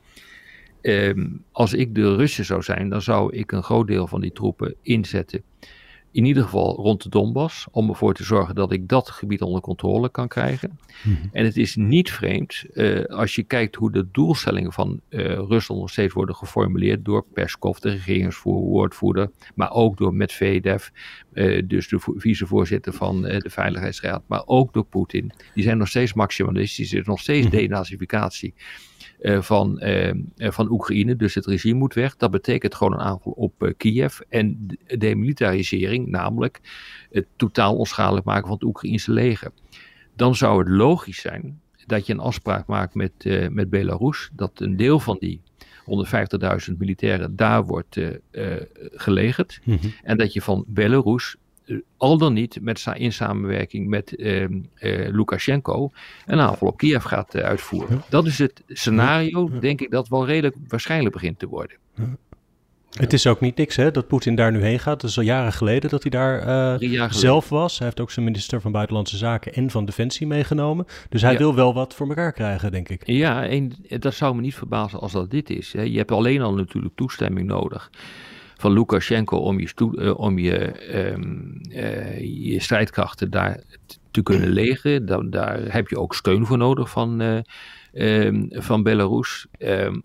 Um, 0.82 1.44
als 1.52 1.72
ik 1.72 1.94
de 1.94 2.16
Russen 2.16 2.44
zou 2.44 2.62
zijn, 2.62 2.88
dan 2.88 3.02
zou 3.02 3.36
ik 3.36 3.52
een 3.52 3.62
groot 3.62 3.86
deel 3.86 4.06
van 4.06 4.20
die 4.20 4.32
troepen 4.32 4.74
inzetten. 4.82 5.42
In 6.10 6.24
ieder 6.24 6.42
geval 6.42 6.76
rond 6.76 7.02
de 7.02 7.08
Donbass, 7.08 7.66
om 7.70 7.88
ervoor 7.88 8.14
te 8.14 8.24
zorgen 8.24 8.54
dat 8.54 8.72
ik 8.72 8.88
dat 8.88 9.10
gebied 9.10 9.42
onder 9.42 9.60
controle 9.60 10.10
kan 10.10 10.28
krijgen. 10.28 10.78
Mm 11.04 11.14
-hmm. 11.14 11.28
En 11.32 11.44
het 11.44 11.56
is 11.56 11.76
niet 11.76 12.10
vreemd, 12.10 12.64
uh, 12.72 13.04
als 13.04 13.34
je 13.34 13.42
kijkt 13.42 13.74
hoe 13.74 13.92
de 13.92 14.06
doelstellingen 14.12 14.72
van 14.72 15.00
uh, 15.08 15.22
Rusland 15.24 15.80
nog 15.80 15.90
steeds 15.90 16.14
worden 16.14 16.34
geformuleerd 16.34 17.04
door 17.04 17.24
Peskov, 17.32 17.78
de 17.78 17.90
regeringswoordvoerder, 17.90 19.30
maar 19.54 19.70
ook 19.70 19.96
door 19.96 20.14
Medvedev, 20.14 20.88
uh, 21.32 21.62
dus 21.66 21.88
de 21.88 21.98
vicevoorzitter 22.16 22.92
van 22.92 23.22
de 23.22 23.50
Veiligheidsraad, 23.50 24.22
maar 24.26 24.42
ook 24.46 24.72
door 24.72 24.84
Poetin. 24.84 25.32
Die 25.54 25.64
zijn 25.64 25.78
nog 25.78 25.88
steeds 25.88 26.12
maximalistisch, 26.12 26.92
er 26.92 26.98
is 26.98 27.06
nog 27.06 27.20
steeds 27.20 27.50
denazificatie. 27.50 28.54
Uh, 29.20 29.42
van, 29.42 29.80
uh, 29.82 30.12
van 30.36 30.70
Oekraïne. 30.70 31.16
Dus 31.16 31.34
het 31.34 31.46
regime 31.46 31.78
moet 31.78 31.94
weg. 31.94 32.16
Dat 32.16 32.30
betekent 32.30 32.74
gewoon 32.74 32.92
een 32.92 33.04
aanval 33.04 33.32
op 33.32 33.62
uh, 33.62 33.72
Kiev. 33.76 34.18
En 34.28 34.66
demilitarisering, 34.98 36.06
namelijk 36.06 36.60
het 37.10 37.26
totaal 37.36 37.76
onschadelijk 37.76 38.24
maken 38.24 38.46
van 38.46 38.52
het 38.52 38.62
Oekraïnse 38.62 39.12
leger. 39.12 39.50
Dan 40.16 40.34
zou 40.34 40.58
het 40.58 40.68
logisch 40.68 41.20
zijn 41.20 41.60
dat 41.86 42.06
je 42.06 42.12
een 42.12 42.18
afspraak 42.18 42.66
maakt 42.66 42.94
met, 42.94 43.12
met 43.50 43.70
Belarus. 43.70 44.30
Dat 44.32 44.60
een 44.60 44.76
deel 44.76 45.00
van 45.00 45.16
die 45.20 45.40
150.000 46.70 46.76
militairen 46.78 47.36
daar 47.36 47.64
wordt 47.64 48.00
gelegerd. 48.92 49.60
Mm 49.64 49.78
-hmm. 49.80 49.92
En 50.02 50.16
dat 50.16 50.32
je 50.32 50.42
van 50.42 50.64
Belarus 50.66 51.36
al 51.96 52.18
dan 52.18 52.32
niet 52.32 52.58
met, 52.60 52.86
in 52.94 53.12
samenwerking 53.12 53.88
met 53.88 54.12
uh, 54.16 54.40
uh, 54.40 54.48
Lukashenko 55.12 55.90
een 56.26 56.40
aanval 56.40 56.68
op 56.68 56.76
Kiev 56.76 57.04
gaat 57.04 57.34
uh, 57.34 57.42
uitvoeren. 57.42 58.02
Dat 58.08 58.26
is 58.26 58.38
het 58.38 58.62
scenario, 58.68 59.58
denk 59.60 59.80
ik, 59.80 59.90
dat 59.90 60.08
wel 60.08 60.26
redelijk 60.26 60.56
waarschijnlijk 60.68 61.14
begint 61.14 61.38
te 61.38 61.46
worden. 61.46 61.76
Het 62.88 63.12
is 63.12 63.26
ook 63.26 63.40
niet 63.40 63.56
niks 63.56 63.76
hè, 63.76 63.90
dat 63.90 64.06
Poetin 64.06 64.34
daar 64.34 64.52
nu 64.52 64.62
heen 64.62 64.78
gaat. 64.78 65.02
Het 65.02 65.10
is 65.10 65.16
al 65.16 65.24
jaren 65.24 65.52
geleden 65.52 65.90
dat 65.90 66.02
hij 66.02 66.10
daar 66.10 66.80
uh, 66.80 67.10
zelf 67.10 67.48
was. 67.48 67.78
Hij 67.78 67.86
heeft 67.86 68.00
ook 68.00 68.10
zijn 68.10 68.24
minister 68.24 68.60
van 68.60 68.72
Buitenlandse 68.72 69.16
Zaken 69.16 69.54
en 69.54 69.70
van 69.70 69.84
Defensie 69.84 70.26
meegenomen. 70.26 70.86
Dus 71.08 71.22
hij 71.22 71.32
ja. 71.32 71.38
wil 71.38 71.54
wel 71.54 71.74
wat 71.74 71.94
voor 71.94 72.08
elkaar 72.08 72.32
krijgen, 72.32 72.70
denk 72.70 72.88
ik. 72.88 73.06
Ja, 73.06 73.46
en 73.46 73.72
dat 73.88 74.14
zou 74.14 74.34
me 74.34 74.40
niet 74.40 74.54
verbazen 74.54 75.00
als 75.00 75.12
dat 75.12 75.30
dit 75.30 75.50
is. 75.50 75.72
Hè. 75.72 75.82
Je 75.82 75.98
hebt 75.98 76.10
alleen 76.10 76.42
al 76.42 76.54
natuurlijk 76.54 76.94
toestemming 76.94 77.46
nodig 77.46 77.90
van 78.58 78.72
Lukashenko 78.72 79.36
om 79.36 79.60
je, 79.60 79.68
uh, 79.76 80.18
om 80.18 80.38
je, 80.38 80.72
um, 81.12 81.60
uh, 81.70 82.20
je 82.52 82.60
strijdkrachten 82.60 83.30
daar 83.30 83.62
te 84.10 84.22
kunnen 84.22 84.48
legen. 84.48 85.06
Dan, 85.06 85.30
daar 85.30 85.72
heb 85.72 85.88
je 85.88 85.98
ook 85.98 86.14
steun 86.14 86.46
voor 86.46 86.58
nodig 86.58 86.90
van, 86.90 87.22
uh, 87.22 87.40
um, 87.92 88.46
van 88.50 88.82
Belarus. 88.82 89.46
Um, 89.58 90.02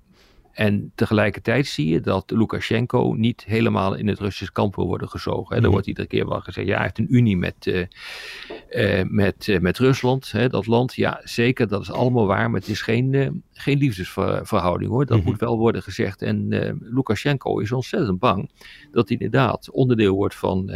en 0.54 0.92
tegelijkertijd 0.96 1.68
zie 1.68 1.88
je 1.88 2.00
dat 2.00 2.32
Lukashenko 2.32 3.14
niet 3.14 3.44
helemaal 3.44 3.96
in 3.96 4.08
het 4.08 4.20
Russische 4.20 4.54
kamp 4.54 4.76
wil 4.76 4.86
worden 4.86 5.10
gezogen. 5.10 5.56
Hè. 5.56 5.64
Er 5.64 5.70
wordt 5.70 5.88
iedere 5.88 6.08
keer 6.08 6.28
wel 6.30 6.40
gezegd, 6.40 6.68
ja, 6.68 6.74
hij 6.74 6.84
heeft 6.84 7.00
een 7.00 7.16
unie 7.16 7.38
met, 7.38 7.66
uh, 7.66 7.86
uh, 8.70 9.04
met, 9.08 9.48
uh, 9.48 9.60
met 9.60 9.78
Rusland, 9.78 10.32
hè, 10.32 10.50
dat 10.50 10.68
land. 10.68 10.94
Ja, 10.94 11.22
zeker, 11.24 11.68
dat 11.68 11.82
is 11.82 11.92
allemaal 11.92 12.28
waar, 12.28 12.52
maar 12.52 12.60
het 12.60 12.70
is 12.70 12.82
geen, 12.82 13.44
geen 13.54 13.78
liefdesverhouding 13.78 14.92
hoor. 14.92 15.06
Dat 15.06 15.18
mm 15.18 15.24
-hmm. 15.24 15.32
moet 15.32 15.40
wel 15.40 15.58
worden 15.58 15.84
gezegd. 15.84 16.22
En 16.22 16.48
Lukashenko 16.80 17.60
is 17.60 17.72
ontzettend 17.72 18.20
bang 18.20 18.50
dat 18.92 19.10
hij 19.10 19.18
inderdaad 19.18 19.72
onderdeel 19.72 20.16
wordt 20.16 20.36
van 20.36 20.72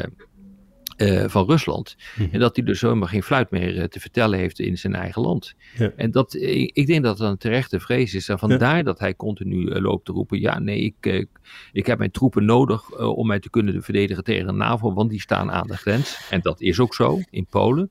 uh, 0.97 1.23
van 1.27 1.45
Rusland. 1.45 1.95
Mm-hmm. 2.15 2.33
En 2.33 2.39
dat 2.39 2.55
hij 2.55 2.65
dus 2.65 2.81
helemaal 2.81 3.07
geen 3.07 3.23
fluit 3.23 3.51
meer 3.51 3.75
uh, 3.75 3.83
te 3.83 3.99
vertellen 3.99 4.39
heeft 4.39 4.59
in 4.59 4.77
zijn 4.77 4.95
eigen 4.95 5.21
land. 5.21 5.53
Ja. 5.77 5.91
En 5.95 6.11
dat, 6.11 6.33
ik, 6.33 6.71
ik, 6.73 6.87
denk 6.87 7.03
dat 7.03 7.17
dat 7.17 7.29
een 7.29 7.37
terechte 7.37 7.79
vrees 7.79 8.13
is. 8.13 8.29
En 8.29 8.39
vandaar 8.39 8.77
ja. 8.77 8.83
dat 8.83 8.99
hij 8.99 9.15
continu 9.15 9.69
uh, 9.69 9.81
loopt 9.81 10.05
te 10.05 10.11
roepen: 10.11 10.39
ja, 10.39 10.59
nee, 10.59 10.79
ik, 10.79 11.27
ik 11.71 11.85
heb 11.85 11.97
mijn 11.97 12.11
troepen 12.11 12.45
nodig 12.45 12.99
om 12.99 13.27
mij 13.27 13.39
te 13.39 13.49
kunnen 13.49 13.83
verdedigen 13.83 14.23
tegen 14.23 14.45
de 14.45 14.51
NAVO, 14.51 14.93
want 14.93 15.09
die 15.09 15.21
staan 15.21 15.51
aan 15.51 15.67
de 15.67 15.77
grens. 15.77 16.27
En 16.29 16.41
dat 16.41 16.61
is 16.61 16.79
ook 16.79 16.93
zo 16.93 17.19
in 17.29 17.45
Polen. 17.45 17.89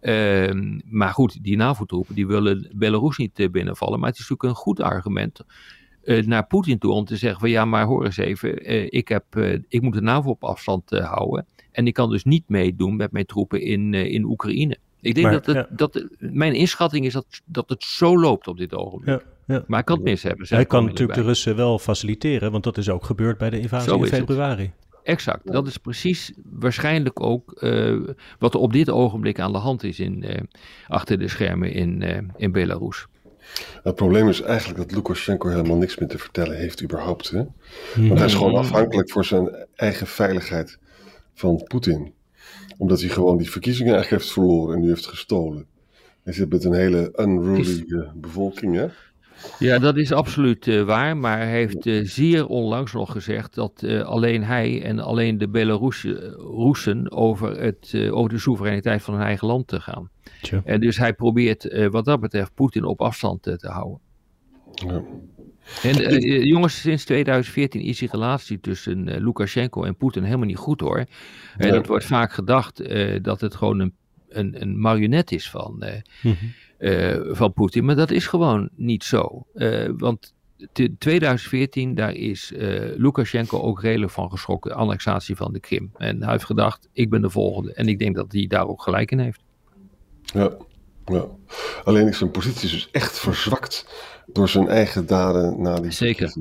Ehm, 0.00 0.80
maar 0.84 1.12
goed, 1.12 1.44
die 1.44 1.56
NAVO-troepen 1.56 2.14
die 2.14 2.26
willen 2.26 2.70
Belarus 2.74 3.16
niet 3.16 3.48
binnenvallen. 3.52 3.98
Maar 3.98 4.08
het 4.08 4.18
is 4.18 4.28
natuurlijk 4.28 4.58
een 4.58 4.62
goed 4.62 4.80
argument 4.80 5.40
naar 6.24 6.46
Poetin 6.46 6.78
toe 6.78 6.92
om 6.92 7.04
te 7.04 7.16
zeggen 7.16 7.40
van 7.40 7.50
ja, 7.50 7.64
maar 7.64 7.84
hoor 7.84 8.04
eens 8.04 8.16
even, 8.16 8.64
ik, 8.92 9.08
heb, 9.08 9.24
ik 9.68 9.82
moet 9.82 9.94
de 9.94 10.00
NAVO 10.00 10.30
op 10.30 10.44
afstand 10.44 10.90
houden 10.90 11.46
en 11.76 11.86
ik 11.86 11.94
kan 11.94 12.10
dus 12.10 12.24
niet 12.24 12.48
meedoen 12.48 12.96
met 12.96 13.12
mijn 13.12 13.26
troepen 13.26 13.60
in, 13.60 13.94
in 13.94 14.24
Oekraïne. 14.24 14.76
Ik 15.00 15.14
denk 15.14 15.30
dat, 15.30 15.46
het, 15.46 15.66
dat 15.70 16.06
mijn 16.18 16.54
inschatting 16.54 17.04
is 17.06 17.12
dat, 17.12 17.26
dat 17.44 17.68
het 17.68 17.82
zo 17.82 18.18
loopt 18.18 18.46
op 18.48 18.58
dit 18.58 18.74
ogenblik. 18.74 19.20
Ja, 19.46 19.54
ja. 19.54 19.64
Maar 19.66 19.80
ik 19.80 19.84
kan 19.84 19.96
het 19.96 20.04
mis 20.04 20.22
hebben. 20.22 20.46
Hij 20.48 20.66
kan 20.66 20.84
natuurlijk 20.84 21.18
de 21.18 21.24
Russen 21.24 21.56
wel 21.56 21.78
faciliteren, 21.78 22.52
want 22.52 22.64
dat 22.64 22.78
is 22.78 22.88
ook 22.88 23.04
gebeurd 23.04 23.38
bij 23.38 23.50
de 23.50 23.60
invasie 23.60 23.98
in 23.98 24.06
februari. 24.06 24.62
Het. 24.62 24.72
Exact. 25.02 25.52
Dat 25.52 25.66
is 25.66 25.76
precies 25.76 26.32
waarschijnlijk 26.50 27.20
ook 27.22 27.56
uh, 27.62 28.00
wat 28.38 28.54
er 28.54 28.60
op 28.60 28.72
dit 28.72 28.90
ogenblik 28.90 29.40
aan 29.40 29.52
de 29.52 29.58
hand 29.58 29.82
is 29.82 30.00
in, 30.00 30.24
uh, 30.24 30.36
achter 30.88 31.18
de 31.18 31.28
schermen 31.28 31.72
in, 31.72 32.02
uh, 32.02 32.18
in 32.36 32.52
Belarus. 32.52 33.06
Het 33.82 33.94
probleem 33.94 34.28
is 34.28 34.40
eigenlijk 34.40 34.78
dat 34.78 34.92
Lukashenko 34.92 35.48
helemaal 35.48 35.76
niks 35.76 35.98
meer 35.98 36.08
te 36.08 36.18
vertellen 36.18 36.56
heeft 36.56 36.82
überhaupt. 36.82 37.30
Hè? 37.30 37.44
Want 37.94 38.18
hij 38.18 38.26
is 38.26 38.34
gewoon 38.34 38.56
afhankelijk 38.56 39.10
voor 39.10 39.24
zijn 39.24 39.66
eigen 39.74 40.06
veiligheid 40.06 40.78
van 41.36 41.62
Poetin. 41.66 42.12
Omdat 42.78 43.00
hij 43.00 43.08
gewoon 43.08 43.36
die 43.36 43.50
verkiezingen 43.50 43.92
eigenlijk 43.92 44.22
heeft 44.22 44.34
verloren 44.34 44.74
en 44.74 44.80
nu 44.80 44.88
heeft 44.88 45.06
gestolen. 45.06 45.66
Hij 46.22 46.32
zit 46.32 46.50
met 46.50 46.64
een 46.64 46.74
hele 46.74 47.12
unruly 47.16 47.86
bevolking, 48.14 48.74
hè? 48.74 48.86
Ja, 49.58 49.78
dat 49.78 49.96
is 49.96 50.12
absoluut 50.12 50.66
uh, 50.66 50.82
waar. 50.82 51.16
Maar 51.16 51.38
hij 51.38 51.50
heeft 51.50 51.86
uh, 51.86 52.04
zeer 52.04 52.46
onlangs 52.46 52.92
nog 52.92 53.12
gezegd 53.12 53.54
dat 53.54 53.82
uh, 53.84 54.02
alleen 54.02 54.42
hij 54.44 54.82
en 54.82 54.98
alleen 54.98 55.38
de 55.38 55.48
Belarussen 55.48 57.10
over, 57.12 57.60
het, 57.60 58.08
over 58.10 58.30
de 58.30 58.38
soevereiniteit 58.38 59.02
van 59.02 59.14
hun 59.14 59.22
eigen 59.22 59.46
land 59.46 59.66
te 59.66 59.80
gaan. 59.80 60.10
Tja. 60.42 60.62
En 60.64 60.80
dus 60.80 60.96
hij 60.96 61.12
probeert 61.12 61.88
wat 61.90 62.04
dat 62.04 62.20
betreft 62.20 62.54
Poetin 62.54 62.84
op 62.84 63.00
afstand 63.00 63.42
te 63.42 63.68
houden. 63.68 64.00
Ja. 64.72 65.02
En 65.82 66.20
jongens, 66.46 66.80
sinds 66.80 67.04
2014 67.04 67.80
is 67.80 67.98
die 67.98 68.08
relatie 68.12 68.60
tussen 68.60 69.04
Lukashenko 69.22 69.84
en 69.84 69.96
Poetin 69.96 70.22
helemaal 70.22 70.46
niet 70.46 70.56
goed 70.56 70.80
hoor. 70.80 71.04
En 71.56 71.70
dat 71.70 71.86
wordt 71.86 72.04
vaak 72.04 72.32
gedacht 72.32 72.82
dat 73.22 73.40
het 73.40 73.54
gewoon 73.54 73.78
een, 73.78 73.94
een, 74.28 74.62
een 74.62 74.80
marionet 74.80 75.32
is 75.32 75.50
van. 75.50 75.74
Mm 75.74 76.02
-hmm 76.20 76.52
uh, 76.78 77.16
van 77.30 77.52
Poetin. 77.52 77.84
Maar 77.84 77.96
dat 77.96 78.10
is 78.10 78.26
gewoon 78.26 78.68
niet 78.74 79.04
zo. 79.04 79.46
Want 79.96 80.34
in 80.72 80.96
2014, 80.98 81.94
daar 81.94 82.14
is 82.14 82.52
Lukashenko 82.96 83.60
ook 83.60 83.82
redelijk 83.82 84.12
van 84.12 84.30
geschrokken. 84.30 84.74
Annexatie 84.74 85.36
van 85.36 85.52
de 85.52 85.60
Krim. 85.60 85.90
En 85.96 86.22
hij 86.22 86.32
heeft 86.32 86.44
gedacht, 86.44 86.88
ik 86.92 87.10
ben 87.10 87.22
de 87.22 87.30
volgende. 87.30 87.72
En 87.72 87.88
ik 87.88 87.98
denk 87.98 88.14
dat 88.14 88.32
hij 88.32 88.46
daar 88.46 88.68
ook 88.68 88.82
gelijk 88.82 89.10
in 89.10 89.18
heeft. 89.18 89.40
Ja, 90.22 90.56
ja. 91.06 91.24
alleen 91.84 92.08
is 92.08 92.18
zijn 92.18 92.30
positie 92.30 92.70
dus 92.70 92.88
echt 92.92 93.18
verzwakt 93.18 93.86
door 94.26 94.48
zijn 94.48 94.68
eigen 94.68 95.06
daden 95.06 95.62
na 95.62 95.80
die 95.80 95.90
Zeker, 95.90 96.32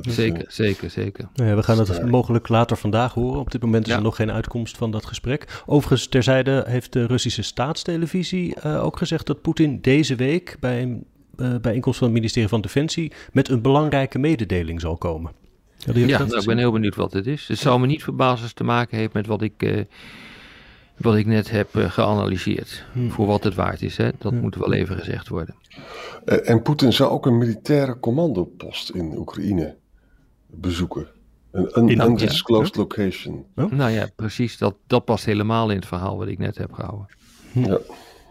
zeker, 0.00 0.44
zeker, 0.48 0.90
zeker. 0.90 1.28
Nou 1.34 1.48
ja, 1.48 1.56
we 1.56 1.62
gaan 1.62 1.78
het 1.78 2.10
mogelijk 2.10 2.48
later 2.48 2.76
vandaag 2.76 3.14
horen. 3.14 3.40
Op 3.40 3.50
dit 3.50 3.62
moment 3.62 3.86
is 3.86 3.94
er 3.94 4.02
nog 4.02 4.16
geen 4.16 4.32
uitkomst 4.32 4.76
van 4.76 4.90
dat 4.90 5.06
gesprek. 5.06 5.62
Overigens, 5.66 6.06
terzijde 6.08 6.64
heeft 6.66 6.92
de 6.92 7.06
Russische 7.06 7.42
staatstelevisie 7.42 8.54
uh, 8.64 8.84
ook 8.84 8.96
gezegd 8.96 9.26
dat 9.26 9.42
Poetin 9.42 9.80
deze 9.80 10.14
week 10.14 10.56
bij 10.60 10.82
een 10.82 11.04
uh, 11.36 11.54
bijeenkomst 11.60 11.98
van 11.98 12.06
het 12.06 12.16
ministerie 12.16 12.48
van 12.48 12.60
Defensie 12.60 13.12
met 13.32 13.48
een 13.48 13.62
belangrijke 13.62 14.18
mededeling 14.18 14.80
zal 14.80 14.96
komen. 14.96 15.32
Ja, 15.76 16.18
nou, 16.18 16.38
ik 16.38 16.46
ben 16.46 16.58
heel 16.58 16.72
benieuwd 16.72 16.94
wat 16.94 17.12
het 17.12 17.26
is. 17.26 17.48
Het 17.48 17.58
zou 17.58 17.80
me 17.80 17.86
niet 17.86 18.02
verbazen 18.02 18.32
als 18.32 18.46
het 18.46 18.56
te 18.56 18.64
maken 18.64 18.98
heeft 18.98 19.12
met 19.12 19.26
wat 19.26 19.42
ik... 19.42 19.86
Wat 20.96 21.16
ik 21.16 21.26
net 21.26 21.50
heb 21.50 21.74
uh, 21.74 21.90
geanalyseerd. 21.90 22.84
Hmm. 22.92 23.10
Voor 23.10 23.26
wat 23.26 23.44
het 23.44 23.54
waard 23.54 23.82
is. 23.82 23.96
Hè? 23.96 24.10
Dat 24.18 24.32
moet 24.32 24.54
wel 24.54 24.72
even 24.72 24.98
gezegd 24.98 25.28
worden. 25.28 25.54
Uh, 26.24 26.50
en 26.50 26.62
Poetin 26.62 26.92
zou 26.92 27.10
ook 27.10 27.26
een 27.26 27.38
militaire 27.38 27.98
commandopost 27.98 28.90
in 28.90 29.18
Oekraïne 29.18 29.76
bezoeken. 30.46 31.06
Een 31.50 32.00
undisclosed 32.00 32.76
location. 32.76 33.46
Oh? 33.56 33.70
Nou 33.70 33.90
ja, 33.90 34.08
precies. 34.16 34.58
Dat, 34.58 34.74
dat 34.86 35.04
past 35.04 35.24
helemaal 35.24 35.70
in 35.70 35.76
het 35.76 35.86
verhaal 35.86 36.16
wat 36.16 36.28
ik 36.28 36.38
net 36.38 36.58
heb 36.58 36.72
gehouden. 36.72 37.06
Ja. 37.52 37.78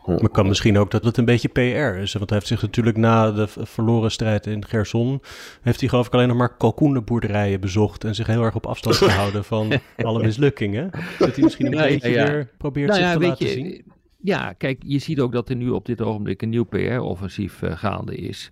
Maar 0.05 0.29
kan 0.29 0.47
misschien 0.47 0.77
ook 0.77 0.91
dat 0.91 1.03
het 1.03 1.17
een 1.17 1.25
beetje 1.25 1.47
PR 1.47 1.59
is. 1.99 2.13
Want 2.13 2.29
hij 2.29 2.37
heeft 2.37 2.47
zich 2.47 2.61
natuurlijk 2.61 2.97
na 2.97 3.31
de 3.31 3.47
verloren 3.47 4.11
strijd 4.11 4.45
in 4.47 4.65
Gerson... 4.65 5.21
heeft 5.61 5.79
hij 5.79 5.89
geloof 5.89 6.07
ik 6.07 6.13
alleen 6.13 6.27
nog 6.27 6.37
maar 6.37 6.57
kalkoenenboerderijen 6.57 7.59
bezocht... 7.59 8.03
en 8.03 8.15
zich 8.15 8.27
heel 8.27 8.43
erg 8.43 8.55
op 8.55 8.65
afstand 8.65 8.95
gehouden 9.11 9.43
van 9.43 9.71
alle 9.97 10.21
mislukkingen. 10.21 10.89
Dat 11.19 11.35
hij 11.35 11.43
misschien 11.43 11.65
een 11.65 11.71
ja, 11.71 11.83
beetje 11.83 12.09
ja, 12.09 12.25
weer 12.25 12.47
probeert 12.57 12.89
nou 12.89 13.01
zich 13.01 13.11
te 13.11 13.19
laten 13.19 13.45
je, 13.45 13.51
zien. 13.51 13.83
Ja, 14.17 14.53
kijk, 14.53 14.81
je 14.85 14.99
ziet 14.99 15.19
ook 15.19 15.31
dat 15.31 15.49
er 15.49 15.55
nu 15.55 15.69
op 15.69 15.85
dit 15.85 16.01
ogenblik 16.01 16.41
een 16.41 16.49
nieuw 16.49 16.63
PR-offensief 16.63 17.61
uh, 17.61 17.77
gaande 17.77 18.15
is... 18.15 18.51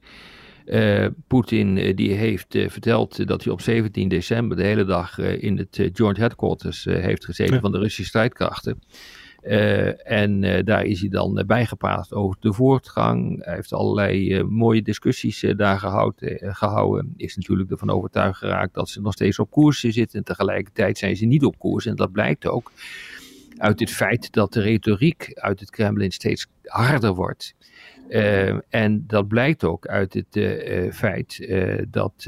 Uh, 0.66 1.06
Poetin 1.28 1.78
uh, 1.78 1.96
die 1.96 2.14
heeft 2.14 2.56
uh, 2.56 2.70
verteld 2.70 3.28
dat 3.28 3.44
hij 3.44 3.54
op 3.54 3.62
17 3.62 4.08
december 4.08 4.58
de 4.58 4.64
hele 4.64 4.86
dag 4.86 5.18
in 5.18 5.58
het 5.58 5.90
Joint 5.94 6.18
Headquarters 6.18 6.84
heeft 6.84 7.26
gezeten 7.26 7.54
ja. 7.54 7.60
van 7.60 7.72
de 7.72 7.78
Russische 7.78 8.06
strijdkrachten. 8.06 8.80
Uh, 9.44 10.12
en 10.12 10.44
uh, 10.44 10.64
daar 10.64 10.86
is 10.86 11.00
hij 11.00 11.10
dan 11.10 11.40
uh, 11.40 11.46
bijgepraat 11.46 12.14
over 12.14 12.38
de 12.40 12.54
voortgang. 12.54 13.46
Hij 13.46 13.56
heeft 13.56 13.74
allerlei 13.74 14.44
mooie 14.44 14.82
discussies 14.82 15.46
daar 15.56 15.80
gehouden. 16.42 17.14
Is 17.18 17.36
natuurlijk 17.36 17.72
ervan 17.72 17.90
overtuigd 17.90 18.38
geraakt 18.38 18.74
dat 18.74 18.90
ze 18.90 19.02
nog 19.02 19.14
steeds 19.14 19.40
op 19.40 19.52
koers 19.52 19.80
zitten. 19.80 20.20
En 20.20 20.24
tegelijkertijd 20.24 20.98
zijn 20.98 21.16
ze 21.16 21.26
niet 21.26 21.46
op 21.46 21.60
koers. 21.60 21.86
En 21.86 21.96
dat 21.96 22.12
blijkt 22.12 22.48
ook 22.48 22.72
uit 23.58 23.80
het 23.80 23.92
feit 23.92 24.32
dat 24.34 24.54
de 24.54 24.62
retoriek 24.62 25.32
uit 25.34 25.60
het 25.60 25.70
Kremlin 25.70 26.12
steeds 26.12 26.48
harder 26.64 27.14
wordt. 27.14 27.56
en 28.70 29.04
dat 29.08 29.28
blijkt 29.28 29.64
ook 29.64 29.88
uit 29.88 30.14
het 30.14 30.40
feit 30.96 31.48
dat 31.90 32.28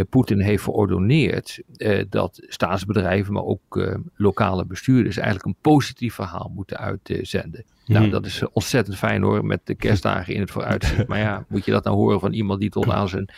Poetin 0.00 0.40
heeft 0.40 0.62
verordoneerd 0.62 1.62
uh, 1.76 2.04
dat 2.08 2.40
staatsbedrijven, 2.46 3.32
maar 3.32 3.44
ook 3.44 3.76
uh, 3.76 3.94
lokale 4.16 4.64
bestuurders 4.64 5.16
eigenlijk 5.16 5.46
een 5.46 5.56
positief 5.60 6.14
verhaal 6.14 6.50
moeten 6.54 6.78
uitzenden. 6.78 7.64
Nou, 7.86 8.10
dat 8.10 8.26
is 8.26 8.42
ontzettend 8.52 8.96
fijn 8.96 9.22
hoor, 9.22 9.44
met 9.44 9.60
de 9.64 9.74
kerstdagen 9.74 10.34
in 10.34 10.40
het 10.40 10.50
vooruitzicht. 10.50 11.06
maar 11.08 11.18
ja, 11.18 11.44
moet 11.48 11.64
je 11.64 11.70
dat 11.70 11.84
nou 11.84 11.96
horen 11.96 12.20
van 12.20 12.32
iemand 12.32 12.60
die 12.60 12.70
tot 12.70 12.88
aan 12.88 13.08
zijn 13.08 13.28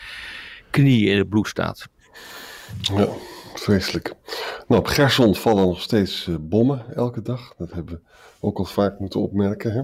knieën 0.69 1.11
in 1.11 1.17
het 1.17 1.29
bloed 1.29 1.47
staat? 1.47 1.87
Ja, 2.81 3.07
vreselijk. 3.53 4.13
Nou, 4.67 4.81
op 4.81 4.87
Gerson 4.87 5.35
vallen 5.35 5.67
nog 5.67 5.81
steeds 5.81 6.29
bommen 6.39 6.95
elke 6.95 7.21
dag. 7.21 7.53
Dat 7.57 7.73
hebben 7.73 7.93
we 7.93 8.01
ook 8.39 8.57
al 8.57 8.65
vaak 8.65 8.99
moeten 8.99 9.19
opmerken. 9.19 9.71
Hè? 9.71 9.81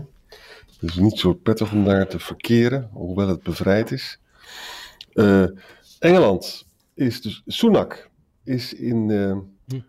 Het 0.79 0.89
is 0.89 0.95
niet 0.95 1.19
zo 1.19 1.33
prettig 1.33 1.71
om 1.71 1.83
daar 1.83 2.07
te 2.07 2.19
verkeren, 2.19 2.89
hoewel 2.93 3.27
het 3.27 3.43
bevrijd 3.43 3.91
is. 3.91 4.19
Engeland 6.01 6.65
is 6.93 7.21
dus, 7.21 7.41
Sunak 7.45 8.09
is 8.43 8.73
in 8.73 9.09
uh, 9.09 9.37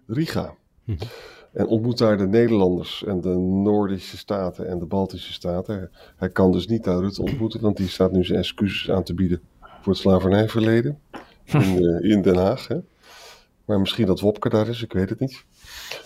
Riga. 0.07 0.55
Hm. 0.85 0.93
En 1.53 1.67
ontmoet 1.67 1.99
daar 1.99 2.19
de 2.19 2.27
Nederlanders 2.27 3.05
en 3.05 3.21
de 3.21 3.37
Noordische 3.39 4.17
staten 4.17 4.69
en 4.69 4.79
de 4.79 4.85
Baltische 4.85 5.33
staten. 5.33 5.91
Hij 6.17 6.31
kan 6.31 6.53
dus 6.53 6.67
niet 6.67 6.85
daar 6.85 7.01
Rutte 7.01 7.23
ontmoeten, 7.23 7.61
want 7.61 7.77
die 7.77 7.89
staat 7.89 8.13
nu 8.13 8.25
zijn 8.25 8.39
excuses 8.39 8.91
aan 8.91 9.03
te 9.03 9.15
bieden 9.15 9.41
voor 9.61 9.93
het 9.93 10.03
slavernijverleden 10.03 10.99
in, 11.45 11.83
uh, 11.83 12.11
in 12.13 12.23
Den 12.23 12.37
Haag. 12.37 12.69
Hè. 12.69 12.79
Maar 13.65 13.81
misschien 13.81 14.07
dat 14.07 14.21
Wopke 14.21 14.49
daar 14.49 14.69
is, 14.69 14.83
ik 14.83 14.93
weet 14.93 15.09
het 15.09 15.21
niet. 15.21 15.45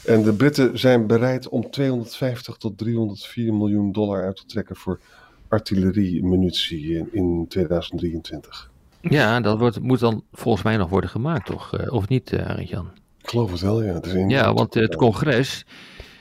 En 0.05 0.23
de 0.23 0.35
Britten 0.35 0.79
zijn 0.79 1.07
bereid 1.07 1.49
om 1.49 1.71
250 1.71 2.57
tot 2.57 2.79
304 2.79 3.55
miljoen 3.55 3.93
dollar 3.93 4.25
uit 4.25 4.37
te 4.37 4.47
trekken 4.47 4.77
voor 4.77 5.01
artilleriemunitie 5.49 6.97
in, 6.97 7.09
in 7.13 7.47
2023. 7.49 8.75
Ja, 9.09 9.41
dat 9.41 9.59
wordt, 9.59 9.81
moet 9.81 10.01
dan 10.01 10.25
volgens 10.33 10.65
mij 10.65 10.77
nog 10.77 10.89
worden 10.89 11.11
gemacht, 11.11 11.47
toch? 11.47 11.77
Eh, 11.77 11.93
of 11.93 12.09
niet, 12.09 12.33
uh, 12.33 12.47
Arend-Jan? 12.47 12.91
Ik 13.23 13.29
geloof 13.29 13.51
het 13.51 13.61
wel, 13.61 13.83
ja. 13.83 13.95
Het 13.95 14.07
is 14.07 14.25
ja, 14.29 14.53
want 14.53 14.75
het 14.75 14.97
congres, 14.97 15.67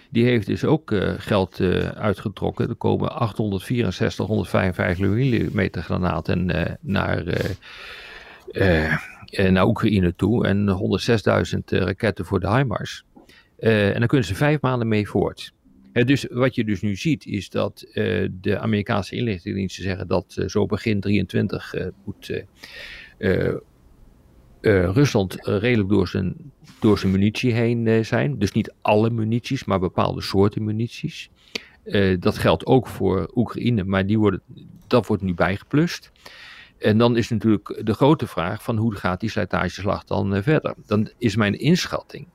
die 0.09 0.25
heeft 0.25 0.45
dus 0.45 0.63
ook 0.63 0.91
uh, 0.91 1.13
geld 1.17 1.59
uitgetrokken. 1.95 2.69
Er 2.69 2.75
komen 2.75 3.11
864, 3.11 4.25
155 4.25 5.07
mm 5.07 5.67
granaten 5.71 6.45
naar, 6.81 7.23
naar 9.41 9.67
Oekraïne 9.67 10.15
toe. 10.15 10.47
En 10.47 10.77
106.000 11.55 11.59
raketten 11.65 12.25
voor 12.25 12.39
de 12.39 12.55
HIMARS. 12.55 13.05
en 13.57 13.99
dan 13.99 14.07
kunnen 14.07 14.27
ze 14.27 14.35
vijf 14.35 14.61
maanden 14.61 14.87
mee 14.87 15.07
voort 15.07 15.54
dus 16.03 16.25
wat 16.29 16.55
je 16.55 16.63
dus 16.63 16.81
nu 16.81 16.95
ziet 16.95 17.25
is 17.25 17.49
dat 17.49 17.85
uh, 17.87 18.27
de 18.41 18.59
Amerikaanse 18.59 19.15
inlichtingendiensten 19.15 19.83
zeggen 19.83 20.07
dat 20.07 20.35
uh, 20.39 20.47
zo 20.47 20.65
begin 20.65 20.99
23 20.99 21.73
uh, 21.73 21.87
moet 22.05 22.43
Rusland 24.61 25.37
redelijk 25.41 25.89
door 25.89 26.07
zijn, 26.07 26.35
door 26.79 26.99
zijn 26.99 27.11
munitie 27.11 27.53
heen 27.53 28.05
zijn. 28.05 28.39
Dus 28.39 28.51
niet 28.51 28.73
alle 28.81 29.09
munities, 29.09 29.65
maar 29.65 29.79
bepaalde 29.79 30.21
soorten 30.21 30.63
munities. 30.63 31.29
dat 32.19 32.37
geldt 32.37 32.65
ook 32.65 32.87
voor 32.87 33.31
Oekraïne, 33.35 33.83
maar 33.83 34.05
die 34.05 34.19
worden, 34.19 34.41
dat 34.87 35.07
wordt 35.07 35.23
nu 35.23 35.33
bijgeplust. 35.33 36.11
En 36.77 36.97
dan 36.97 37.17
is 37.17 37.29
natuurlijk 37.29 37.81
de 37.83 37.93
grote 37.93 38.27
vraag 38.27 38.63
van 38.63 38.77
hoe 38.77 38.95
gaat 38.95 39.19
die 39.19 39.29
slijtageslag 39.29 40.03
dan 40.03 40.43
verder. 40.43 40.75
Dan 40.85 41.09
is 41.17 41.35
mijn 41.35 41.59
inschatting 41.59 42.27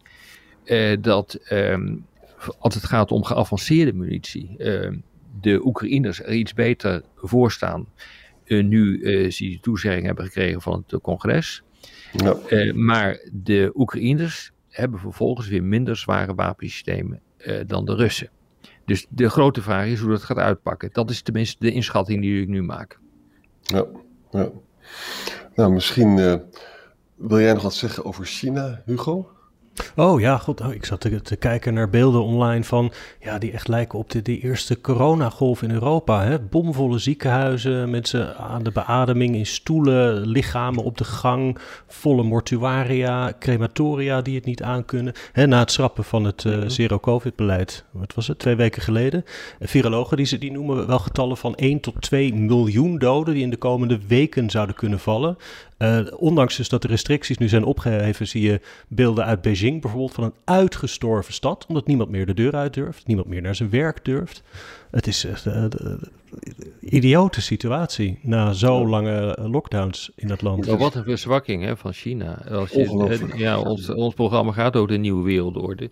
dat 1.00 1.38
um, 1.52 2.06
als 2.58 2.74
het 2.74 2.84
gaat 2.84 3.12
om 3.12 3.24
geavanceerde 3.24 3.92
munitie, 3.92 4.54
uh, 4.58 4.92
de 5.40 5.66
Oekraïners 5.66 6.22
er 6.22 6.32
iets 6.32 6.54
beter 6.54 7.02
voor 7.14 7.52
staan 7.52 7.86
nu 8.46 8.98
uh, 8.98 9.58
toezegging 9.60 10.06
hebben 10.06 10.24
gekregen 10.24 10.60
van 10.60 10.84
het 10.86 11.00
congres. 11.00 11.62
Ja. 12.12 12.36
maar 12.74 13.28
de 13.32 13.70
Oekraïners 13.74 14.52
hebben 14.68 15.00
vervolgens 15.00 15.48
weer 15.48 15.62
minder 15.62 15.96
zware 15.96 16.34
wapensystemen 16.34 17.20
dan 17.66 17.84
de 17.84 17.94
Russen. 17.94 18.30
Dus 18.84 19.06
de 19.08 19.28
grote 19.28 19.62
vraag 19.62 19.86
is 19.86 20.00
hoe 20.00 20.10
dat 20.10 20.22
gaat 20.22 20.36
uitpakken. 20.36 20.90
Dat 20.92 21.10
is 21.10 21.22
tenminste 21.22 21.56
de 21.58 21.72
inschatting 21.72 22.20
die 22.20 22.42
ik 22.42 22.48
nu 22.48 22.62
maak. 22.62 22.98
Ja, 23.60 23.84
ja. 24.30 24.50
Nou, 25.54 25.72
misschien 25.72 26.14
wil 27.16 27.40
jij 27.40 27.52
nog 27.52 27.62
wat 27.62 27.74
zeggen 27.74 28.04
over 28.04 28.24
China, 28.24 28.82
Hugo? 28.84 29.30
Oh 29.96 30.20
ja, 30.20 30.38
goed. 30.38 30.60
Oh, 30.60 30.74
ik 30.74 30.84
zat 30.84 31.00
te, 31.00 31.22
te, 31.22 31.36
kijken 31.36 31.74
naar 31.74 31.90
beelden 31.90 32.22
online 32.22 32.64
van, 32.64 32.92
ja, 33.20 33.38
die 33.38 33.52
echt 33.52 33.68
lijken 33.68 33.98
op 33.98 34.10
de, 34.10 34.38
eerste 34.38 34.80
coronagolf 34.80 35.62
in 35.62 35.70
Europa. 35.70 36.24
Hè? 36.24 36.38
Bomvolle 36.38 36.98
ziekenhuizen, 36.98 37.90
mensen 37.90 38.36
aan 38.36 38.62
de 38.62 38.70
beademing 38.70 39.34
in 39.34 39.46
stoelen, 39.46 40.26
lichamen 40.26 40.84
op 40.84 40.98
de 40.98 41.04
gang, 41.04 41.58
volle 41.86 42.22
mortuaria, 42.22 43.32
crematoria 43.38 44.22
die 44.22 44.34
het 44.34 44.44
niet 44.44 44.62
aankunnen. 44.62 45.12
Hè, 45.32 45.46
na 45.46 45.58
het 45.58 45.72
schrappen 45.72 46.04
van 46.04 46.24
het 46.24 46.44
uh, 46.44 46.64
zero-covid-beleid, 46.66 47.84
wat 47.90 48.14
was 48.14 48.26
het, 48.26 48.38
twee 48.38 48.56
weken 48.56 48.82
geleden. 48.82 49.24
virologen 49.60 50.16
die, 50.16 50.38
die 50.38 50.52
noemen 50.52 50.86
wel 50.86 50.98
getallen 50.98 51.36
van 51.36 51.54
1 51.54 51.80
tot 51.80 52.02
2 52.02 52.34
miljoen 52.34 52.98
doden 52.98 53.34
die 53.34 53.42
in 53.42 53.50
de 53.50 53.56
komende 53.56 53.98
weken 54.06 54.50
zouden 54.50 54.74
kunnen 54.74 55.00
vallen. 55.00 55.36
Uh, 55.82 55.98
ondanks 56.16 56.56
dus 56.56 56.68
dat 56.68 56.82
de 56.82 56.88
restricties 56.88 57.38
nu 57.38 57.48
zijn 57.48 57.64
opgeheven, 57.64 58.26
zie 58.26 58.42
je 58.42 58.60
beelden 58.88 59.24
uit 59.24 59.42
Beijing 59.42 59.69
bijvoorbeeld 59.78 60.12
van 60.12 60.24
een 60.24 60.34
uitgestorven 60.44 61.32
stad, 61.32 61.66
omdat 61.68 61.86
niemand 61.86 62.10
meer 62.10 62.26
de 62.26 62.34
deur 62.34 62.54
uit 62.54 62.74
durft, 62.74 63.06
niemand 63.06 63.28
meer 63.28 63.42
naar 63.42 63.54
zijn 63.54 63.70
werk 63.70 64.04
durft. 64.04 64.42
Het 64.90 65.06
is 65.06 65.24
echt 65.24 65.44
een 65.44 65.72
uh, 65.84 65.92
idiote 66.80 67.40
situatie 67.40 68.18
na 68.22 68.52
zo 68.52 68.88
lange 68.88 69.38
lockdowns 69.42 70.12
in 70.16 70.30
het 70.30 70.42
land. 70.42 70.66
Maar 70.66 70.78
wat 70.78 70.94
een 70.94 71.04
verzwakking 71.04 71.64
hè, 71.64 71.76
van 71.76 71.92
China. 71.92 72.44
Als 72.50 72.70
je, 72.70 73.32
ja, 73.36 73.60
ons, 73.60 73.88
ons 73.88 74.14
programma 74.14 74.52
gaat 74.52 74.76
over 74.76 74.88
de 74.88 74.98
nieuwe 74.98 75.24
wereldorde. 75.24 75.90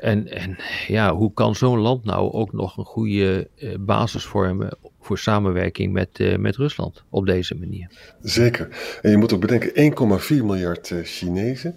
En, 0.00 0.28
en 0.28 0.56
ja, 0.86 1.14
hoe 1.14 1.32
kan 1.34 1.54
zo'n 1.54 1.78
land 1.78 2.04
nou 2.04 2.32
ook 2.32 2.52
nog 2.52 2.76
een 2.76 2.84
goede 2.84 3.48
uh, 3.56 3.74
basis 3.80 4.24
vormen 4.24 4.78
voor 5.00 5.18
samenwerking 5.18 5.92
met, 5.92 6.18
uh, 6.18 6.36
met 6.36 6.56
Rusland 6.56 7.04
op 7.08 7.26
deze 7.26 7.54
manier? 7.54 7.90
Zeker. 8.22 8.68
En 9.02 9.10
je 9.10 9.16
moet 9.16 9.32
ook 9.32 9.40
bedenken, 9.40 10.18
1,4 10.20 10.44
miljard 10.44 10.90
uh, 10.90 11.04
Chinezen. 11.04 11.74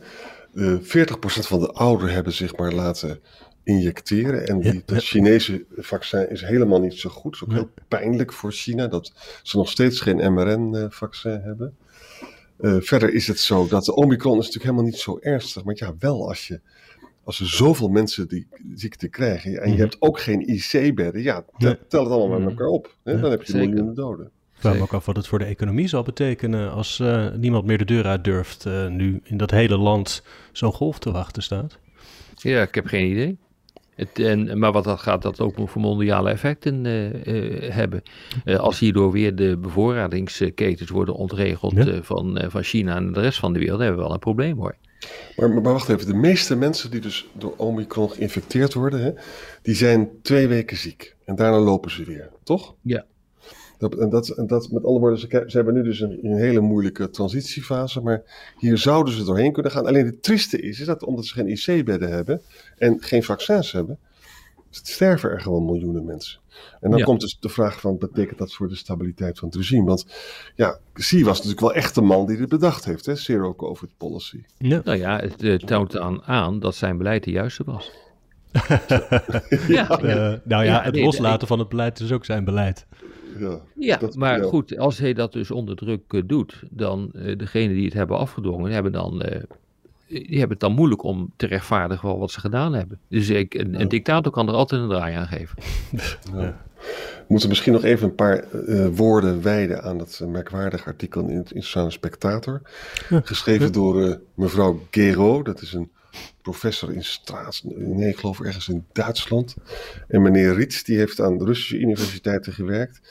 40% 0.55 0.81
van 1.23 1.59
de 1.59 1.71
ouderen 1.71 2.13
hebben 2.13 2.33
zich 2.33 2.57
maar 2.57 2.73
laten 2.73 3.19
injecteren. 3.63 4.47
En 4.47 4.59
die, 4.59 4.81
dat 4.85 5.03
Chinese 5.03 5.65
vaccin 5.75 6.29
is 6.29 6.41
helemaal 6.41 6.79
niet 6.79 6.93
zo 6.93 7.09
goed. 7.09 7.39
Het 7.39 7.49
is 7.49 7.55
ook 7.55 7.61
heel 7.61 7.85
pijnlijk 7.87 8.33
voor 8.33 8.51
China 8.51 8.87
dat 8.87 9.13
ze 9.43 9.57
nog 9.57 9.69
steeds 9.69 10.01
geen 10.01 10.33
mRN-vaccin 10.33 11.41
hebben. 11.43 11.75
verder 12.59 13.13
is 13.13 13.27
het 13.27 13.39
zo 13.39 13.67
dat 13.67 13.85
de 13.85 13.95
Omicron 13.95 14.39
is 14.39 14.45
natuurlijk 14.45 14.63
helemaal 14.63 14.91
niet 14.91 14.99
zo 14.99 15.17
ernstig. 15.21 15.63
Maar 15.63 15.75
ja, 15.77 15.95
wel 15.99 16.27
als 16.27 16.47
je 16.47 16.59
als 17.23 17.39
er 17.39 17.49
zoveel 17.49 17.87
mensen 17.87 18.27
die 18.27 18.47
ziekte 18.75 19.07
krijgen 19.07 19.61
en 19.61 19.67
je 19.67 19.73
mhm. 19.73 19.81
hebt 19.81 19.95
ook 19.99 20.19
geen 20.19 20.49
IC-bedden, 20.49 21.21
ja, 21.21 21.45
tel 21.57 22.03
het 22.03 22.11
allemaal 22.11 22.27
met 22.27 22.39
mhm. 22.39 22.49
elkaar 22.49 22.67
op. 22.67 22.95
Hè? 23.03 23.19
Dan 23.19 23.31
heb 23.31 23.43
je 23.43 23.57
miljoenen 23.57 23.95
doden. 23.95 24.31
Ik 24.63 24.69
vraag 24.69 24.81
me 24.81 24.87
ook 24.87 24.93
af 24.93 25.05
wat 25.05 25.15
het 25.15 25.27
voor 25.27 25.39
de 25.39 25.45
economie 25.45 25.87
zal 25.87 26.03
betekenen 26.03 26.71
als 26.71 26.99
uh, 26.99 27.27
niemand 27.31 27.65
meer 27.65 27.77
de 27.77 27.85
deur 27.85 28.05
uit 28.05 28.23
durft 28.23 28.65
uh, 28.65 28.87
nu 28.87 29.21
in 29.23 29.37
dat 29.37 29.51
hele 29.51 29.77
land 29.77 30.23
zo'n 30.51 30.73
golf 30.73 30.99
te 30.99 31.11
wachten 31.11 31.43
staat. 31.43 31.79
Ja, 32.35 32.61
ik 32.61 32.75
heb 32.75 32.85
geen 32.85 33.11
idee. 33.11 33.37
Het, 33.95 34.19
en, 34.19 34.59
maar 34.59 34.71
wat 34.71 34.83
dat 34.83 34.99
gaat 34.99 35.21
dat 35.21 35.39
ook 35.39 35.53
voor 35.65 35.81
mondiale 35.81 36.29
effecten 36.29 36.85
uh, 36.85 37.71
hebben. 37.71 38.03
als 38.57 38.79
hierdoor 38.79 39.11
weer 39.11 39.35
de 39.35 39.57
bevoorradingsketens 39.57 40.89
worden 40.89 41.15
ontregeld 41.15 41.73
van, 42.01 42.41
van 42.47 42.63
China 42.63 42.95
en 42.95 43.13
de 43.13 43.21
rest 43.21 43.39
van 43.39 43.53
de 43.53 43.59
wereld, 43.59 43.79
hebben 43.79 43.97
we 43.97 44.03
wel 44.03 44.13
een 44.13 44.19
probleem 44.19 44.57
hoor. 44.57 44.75
Maar, 45.35 45.49
maar, 45.49 45.61
wacht 45.61 45.89
even, 45.89 46.07
de 46.07 46.13
meeste 46.13 46.55
mensen 46.55 46.91
die 46.91 47.01
dus 47.01 47.27
door 47.33 47.53
Omicron 47.57 48.09
geïnfecteerd 48.09 48.73
worden, 48.73 49.03
hè, 49.03 49.11
die 49.61 49.75
zijn 49.75 50.09
twee 50.21 50.47
weken 50.47 50.77
ziek. 50.77 51.15
En 51.25 51.35
daarna 51.35 51.59
lopen 51.59 51.91
ze 51.91 52.03
weer, 52.03 52.29
toch? 52.43 52.75
Ja. 52.81 53.05
Dat, 53.89 53.95
en, 53.95 54.09
dat, 54.09 54.29
en 54.29 54.47
dat, 54.47 54.71
met 54.71 54.85
alle 54.85 54.99
woorden, 54.99 55.19
ze, 55.19 55.43
ze 55.47 55.55
hebben 55.57 55.73
nu 55.73 55.83
dus 55.83 55.99
een, 55.99 56.19
een, 56.21 56.37
hele 56.37 56.59
moeilijke 56.59 57.09
transitiefase, 57.09 58.01
maar 58.01 58.23
hier 58.57 58.77
zouden 58.77 59.13
ze 59.13 59.23
doorheen 59.23 59.53
kunnen 59.53 59.71
gaan. 59.71 59.85
Alleen 59.85 60.05
het 60.05 60.23
trieste 60.23 60.61
is, 60.61 60.79
is 60.79 60.85
dat 60.85 61.03
omdat 61.03 61.25
ze 61.25 61.33
geen 61.33 61.47
IC-bedden 61.47 62.09
hebben 62.09 62.41
en 62.77 63.01
geen 63.01 63.23
vaccins 63.23 63.71
hebben, 63.71 63.99
sterven 64.69 65.29
er 65.29 65.41
gewoon 65.41 65.65
miljoenen 65.65 66.05
mensen. 66.05 66.39
En 66.81 66.91
dan 66.91 67.01
komt 67.01 67.21
dus 67.21 67.37
de 67.39 67.49
vraag 67.49 67.79
van, 67.79 67.97
betekent 67.97 68.37
dat 68.37 68.53
voor 68.53 68.67
de 68.67 68.75
stabiliteit 68.75 69.39
van 69.39 69.47
het 69.47 69.57
regime? 69.57 69.85
Want 69.85 70.05
ja, 70.55 70.79
Xi 70.93 71.23
was 71.23 71.35
natuurlijk 71.35 71.61
wel 71.61 71.73
echt 71.73 71.95
de 71.95 72.01
man 72.01 72.25
die 72.25 72.37
dit 72.37 72.49
bedacht 72.49 72.85
heeft, 72.85 73.05
hè? 73.05 73.15
Zero 73.15 73.53
COVID 73.55 73.89
policy. 73.97 74.43
Ja. 74.57 74.81
Nou 74.83 74.97
ja, 74.97 75.19
het 75.19 75.43
uh, 75.43 75.57
toont 75.57 75.97
aan, 75.97 76.23
aan 76.23 76.59
dat 76.59 76.75
zijn 76.75 76.97
beleid 76.97 77.23
de 77.23 77.31
juiste 77.31 77.63
was. 77.63 77.91
ja, 79.67 80.01
uh, 80.03 80.33
nou 80.43 80.63
ja, 80.63 80.83
het 80.83 80.95
loslaten 80.95 81.47
van 81.47 81.59
het 81.59 81.69
beleid 81.69 81.99
is 81.99 82.11
ook 82.11 82.25
zijn 82.25 82.43
beleid. 82.43 82.85
Ja, 83.39 83.59
ja 83.75 83.99
maar 84.17 84.43
goed, 84.43 84.77
als 84.77 84.97
hij 84.97 85.13
dat 85.13 85.33
dus 85.33 85.51
onder 85.51 85.75
druk 85.75 86.13
uh, 86.13 86.21
doet, 86.25 86.63
dan 86.69 87.11
uh, 87.13 87.37
degenen 87.37 87.75
die 87.75 87.85
het 87.85 87.93
hebben 87.93 88.17
afgedwongen, 88.17 88.71
hebben 88.71 88.91
dan 88.91 89.23
die 90.07 90.39
hebben 90.39 90.49
het 90.49 90.59
dan 90.59 90.73
moeilijk 90.73 91.03
om 91.03 91.31
te 91.35 91.47
rechtvaardigen 91.47 92.17
wat 92.17 92.31
ze 92.31 92.39
gedaan 92.39 92.73
hebben. 92.73 92.99
Dus 93.07 93.29
ik, 93.29 93.53
een, 93.53 93.81
een 93.81 93.87
dictator 93.87 94.31
kan 94.31 94.47
er 94.47 94.53
altijd 94.53 94.81
een 94.81 94.89
draai 94.89 95.15
aan 95.15 95.27
geven. 95.27 95.57
Ja. 96.33 96.61
We 97.17 97.25
moeten 97.27 97.49
misschien 97.49 97.73
nog 97.73 97.83
even 97.83 98.07
een 98.07 98.15
paar 98.15 98.45
uh, 98.53 98.87
woorden 98.87 99.41
wijden 99.41 99.83
aan 99.83 99.97
dat 99.97 100.21
merkwaardige 100.27 100.85
artikel 100.85 101.21
in 101.21 101.27
het 101.37 101.47
Internationale 101.47 101.91
Spectator. 101.91 102.61
Geschreven 103.09 103.71
door 103.71 104.01
uh, 104.01 104.15
mevrouw 104.33 104.79
Gero, 104.91 105.43
dat 105.43 105.61
is 105.61 105.73
een 105.73 105.91
professor 106.41 106.93
in 106.93 107.03
Straat, 107.03 107.61
nee, 107.63 108.09
ik 108.09 108.17
geloof 108.17 108.41
ergens 108.41 108.67
in 108.67 108.85
Duitsland. 108.91 109.55
En 110.07 110.21
meneer 110.21 110.53
Rits, 110.53 110.83
die 110.83 110.97
heeft 110.97 111.19
aan 111.19 111.37
de 111.37 111.45
Russische 111.45 111.77
universiteiten 111.77 112.53
gewerkt. 112.53 113.01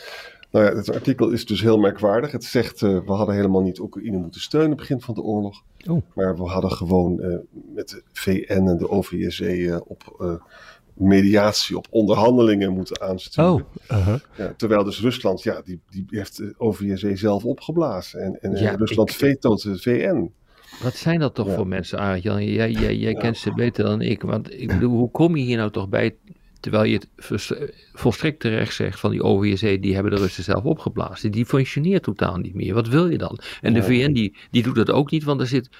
Nou 0.50 0.64
ja, 0.64 0.74
het 0.74 0.94
artikel 0.94 1.30
is 1.30 1.46
dus 1.46 1.60
heel 1.60 1.78
merkwaardig. 1.78 2.32
Het 2.32 2.44
zegt, 2.44 2.80
uh, 2.80 2.98
we 3.04 3.12
hadden 3.12 3.34
helemaal 3.34 3.62
niet 3.62 3.78
Oekraïne 3.78 4.16
moeten 4.16 4.40
steunen 4.40 4.76
begin 4.76 5.00
van 5.00 5.14
de 5.14 5.22
oorlog. 5.22 5.62
Oh. 5.86 6.02
Maar 6.14 6.36
we 6.36 6.42
hadden 6.42 6.70
gewoon 6.70 7.20
uh, 7.20 7.36
met 7.74 7.88
de 7.88 8.02
VN 8.12 8.66
en 8.66 8.78
de 8.78 8.88
OVSE 8.88 9.56
uh, 9.56 9.80
op 9.84 10.40
mediatie, 10.94 11.76
op 11.76 11.86
onderhandelingen 11.90 12.72
moeten 12.72 13.00
aansturen. 13.00 13.54
Oh, 13.54 14.06
-huh. 14.06 14.14
ja, 14.36 14.54
terwijl 14.56 14.84
dus 14.84 15.00
Rusland, 15.00 15.42
ja, 15.42 15.60
die, 15.64 15.80
die 15.90 16.04
heeft 16.08 16.36
de 16.36 16.54
OVSE 16.58 17.16
zelf 17.16 17.44
opgeblazen. 17.44 18.20
En, 18.20 18.40
en 18.40 18.56
ja, 18.56 18.74
Rusland 18.74 19.10
ik... 19.10 19.16
vetoot 19.16 19.62
de 19.62 19.78
VN. 19.78 20.32
Wat 20.80 20.96
zijn 20.96 21.20
dat 21.20 21.34
toch 21.34 21.54
voor 21.54 21.66
mensen, 21.66 21.98
Arjan? 21.98 22.44
Jij, 22.44 22.70
jij, 22.70 22.96
jij 22.96 23.14
kent 23.14 23.36
ze 23.36 23.54
beter 23.54 23.84
dan 23.84 24.00
ik. 24.00 24.22
Want 24.22 24.60
ik 24.60 24.66
bedoel, 24.68 24.96
hoe 24.98 25.10
kom 25.10 25.36
je 25.36 25.44
hier 25.44 25.56
nou 25.56 25.70
toch 25.70 25.88
bij 25.88 26.16
Terwijl 26.62 26.84
je 26.84 26.94
het 26.94 27.08
volstrekt 27.92 28.40
terecht 28.40 28.74
zegt 28.74 29.00
van 29.00 29.10
die 29.10 29.22
OVSE, 29.22 29.78
die 29.80 29.94
hebben 29.94 30.12
de 30.12 30.18
Russen 30.18 30.44
zelf 30.44 30.64
opgeblazen. 30.64 31.30
Die 31.30 31.46
functioneert 31.46 32.02
totaal 32.02 32.36
niet 32.36 32.54
meer. 32.54 32.74
Wat 32.74 32.88
wil 32.88 33.08
je 33.08 33.18
dan? 33.18 33.38
En 33.60 33.72
de 33.72 33.82
VN 33.82 34.12
die, 34.12 34.36
die 34.50 34.62
doet 34.62 34.74
dat 34.74 34.90
ook 34.90 35.10
niet, 35.10 35.24
want 35.24 35.40
er 35.40 35.46
zit 35.46 35.70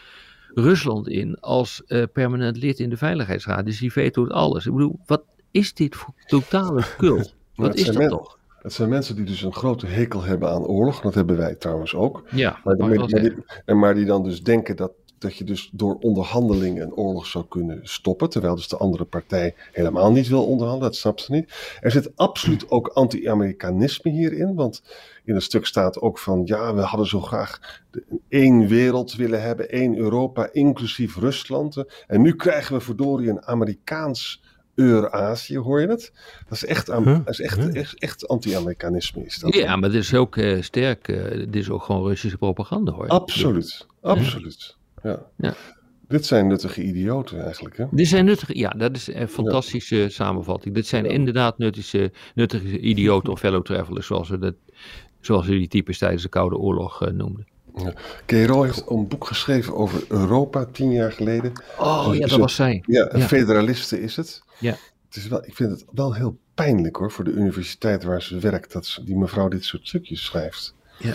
Rusland 0.55 1.09
in 1.09 1.41
als 1.41 1.83
uh, 1.87 2.03
permanent 2.13 2.57
lid 2.57 2.79
in 2.79 2.91
de 2.91 2.97
Veiligheidsraad. 2.97 3.65
Dus 3.65 3.79
die 3.79 3.93
vetoot 3.93 4.31
alles. 4.31 4.67
Ik 4.67 4.73
bedoel, 4.73 4.99
wat 5.07 5.23
is 5.51 5.75
dit 5.75 5.97
voor 5.97 6.15
totale 6.27 6.85
kul? 6.99 7.31
Wat 7.55 7.75
is 7.75 7.87
dat 7.87 8.09
toch? 8.09 8.39
Het 8.63 8.73
zijn 8.73 8.89
mensen 8.89 9.17
die 9.17 9.25
dus 9.25 9.43
een 9.43 9.55
grote 9.55 9.87
hekel 9.87 10.23
hebben 10.23 10.49
aan 10.49 10.65
oorlog. 10.65 11.01
Dat 11.01 11.15
hebben 11.15 11.37
wij 11.37 11.55
trouwens 11.55 11.95
ook. 11.95 12.23
Ja, 12.31 12.61
maar, 12.65 12.77
maar, 12.77 13.07
die, 13.07 13.35
en 13.65 13.79
maar 13.79 13.95
die 13.95 14.05
dan 14.05 14.23
dus 14.23 14.43
denken 14.43 14.77
dat 14.77 14.93
dat 15.23 15.37
je 15.37 15.45
dus 15.45 15.71
door 15.73 15.97
onderhandelingen 16.01 16.83
een 16.83 16.95
oorlog 16.95 17.27
zou 17.27 17.45
kunnen 17.49 17.81
stoppen, 17.83 18.29
terwijl 18.29 18.55
dus 18.55 18.69
de 18.69 18.77
andere 18.77 19.05
partij 19.05 19.55
helemaal 19.73 20.13
niet 20.13 20.29
wil 20.29 20.47
onderhandelen, 20.47 20.91
dat 20.91 20.97
snapt 20.97 21.21
ze 21.21 21.33
niet. 21.33 21.77
Er 21.81 21.91
zit 21.91 22.17
absoluut 22.17 22.71
ook 22.71 22.89
anti-Amerikanisme 22.89 24.11
hierin, 24.11 24.55
want 24.55 24.83
in 25.25 25.35
het 25.35 25.43
stuk 25.43 25.67
staat 25.67 26.01
ook 26.01 26.19
van, 26.19 26.43
ja, 26.45 26.75
we 26.75 26.81
hadden 26.81 27.07
zo 27.07 27.21
graag 27.21 27.81
één 28.29 28.67
wereld 28.67 29.15
willen 29.15 29.43
hebben, 29.43 29.71
één 29.71 29.97
Europa, 29.97 30.49
inclusief 30.53 31.17
Rusland. 31.17 31.85
En 32.07 32.23
nu 32.23 32.37
krijgen 32.37 32.75
we 32.75 32.81
verdorie 32.81 33.29
een 33.29 33.47
Amerikaans 33.47 34.43
Eurazië, 34.75 35.59
hoor 35.59 35.81
je 35.81 35.87
het? 35.87 36.13
Dat 36.49 36.53
is 36.53 36.65
echt, 36.65 36.87
huh? 36.87 37.05
dat 37.05 37.29
is 37.29 37.41
echt, 37.41 37.73
echt, 37.73 37.99
echt 37.99 38.29
anti-Amerikanisme. 38.29 39.25
Is 39.25 39.39
dat 39.39 39.55
ja, 39.55 39.77
maar 39.77 39.91
dit 39.91 40.03
is 40.03 40.15
ook 40.15 40.37
uh, 40.37 40.63
sterk, 40.63 41.09
uh, 41.09 41.31
dit 41.31 41.57
is 41.57 41.71
ook 41.71 41.83
gewoon 41.83 42.07
Russische 42.07 42.39
propaganda 42.39 42.93
hoor. 42.93 43.09
Absoluut, 43.09 43.87
absoluut 44.01 44.77
ja. 45.03 45.23
ja. 45.37 45.55
Dit 46.09 46.27
zijn 46.27 46.47
nuttige 46.47 46.83
idioten 46.83 47.45
eigenlijk, 47.45 47.77
hè? 47.77 47.85
Dit 47.91 48.09
zijn 48.09 48.25
nuttige, 48.25 48.59
ja, 48.59 48.69
dat 48.69 48.97
is 48.97 49.15
een 49.15 49.29
fantastische 49.29 50.07
samenvatting. 50.09 50.75
Dit 50.75 50.87
zijn 50.87 51.07
inderdaad 51.07 51.59
nuttige, 51.59 52.13
nuttige 52.35 52.79
idioten 52.79 53.33
of 53.33 53.39
fellow 53.39 53.65
travelers, 53.65 54.07
zoals 54.07 54.29
we, 54.29 54.39
dat, 54.39 54.55
zoals 55.21 55.47
we 55.47 55.53
die 55.53 55.69
types 55.69 55.99
tijdens 55.99 56.23
de 56.23 56.29
Koude 56.29 56.57
Oorlog 56.57 57.03
uh, 57.03 57.13
noemden. 57.13 57.47
Ja. 57.77 58.63
heeft 58.63 58.91
een 58.91 59.09
boek 59.09 59.27
geschreven 59.27 59.75
over 59.75 60.05
Europa 60.09 60.65
tien 60.65 60.93
jaar 60.93 61.13
geleden. 61.13 61.53
Oh 61.79 62.09
dus, 62.09 62.19
ja, 62.19 62.27
dat 62.27 62.39
was 62.39 62.55
zij. 62.55 62.83
Ja, 62.87 63.15
een 63.15 63.23
federaliste 63.23 64.01
is 64.01 64.17
het. 64.17 64.42
Ja. 64.63 64.77
Het 65.07 65.17
is 65.17 65.29
wel, 65.29 65.45
ik 65.45 65.55
vind 65.55 65.71
het 65.71 65.85
wel 65.93 66.15
heel 66.15 66.39
pijnlijk 66.55 66.97
hoor, 66.97 67.11
voor 67.11 67.25
de 67.25 67.31
universiteit 67.31 68.05
waar 68.05 68.23
ze 68.23 68.39
werkt, 68.39 68.73
dat 68.73 69.01
die 69.05 69.17
mevrouw 69.17 69.49
dit 69.49 69.65
soort 69.65 69.89
stukjes 69.89 70.25
schrijft. 70.25 70.75
Ja. 70.99 71.15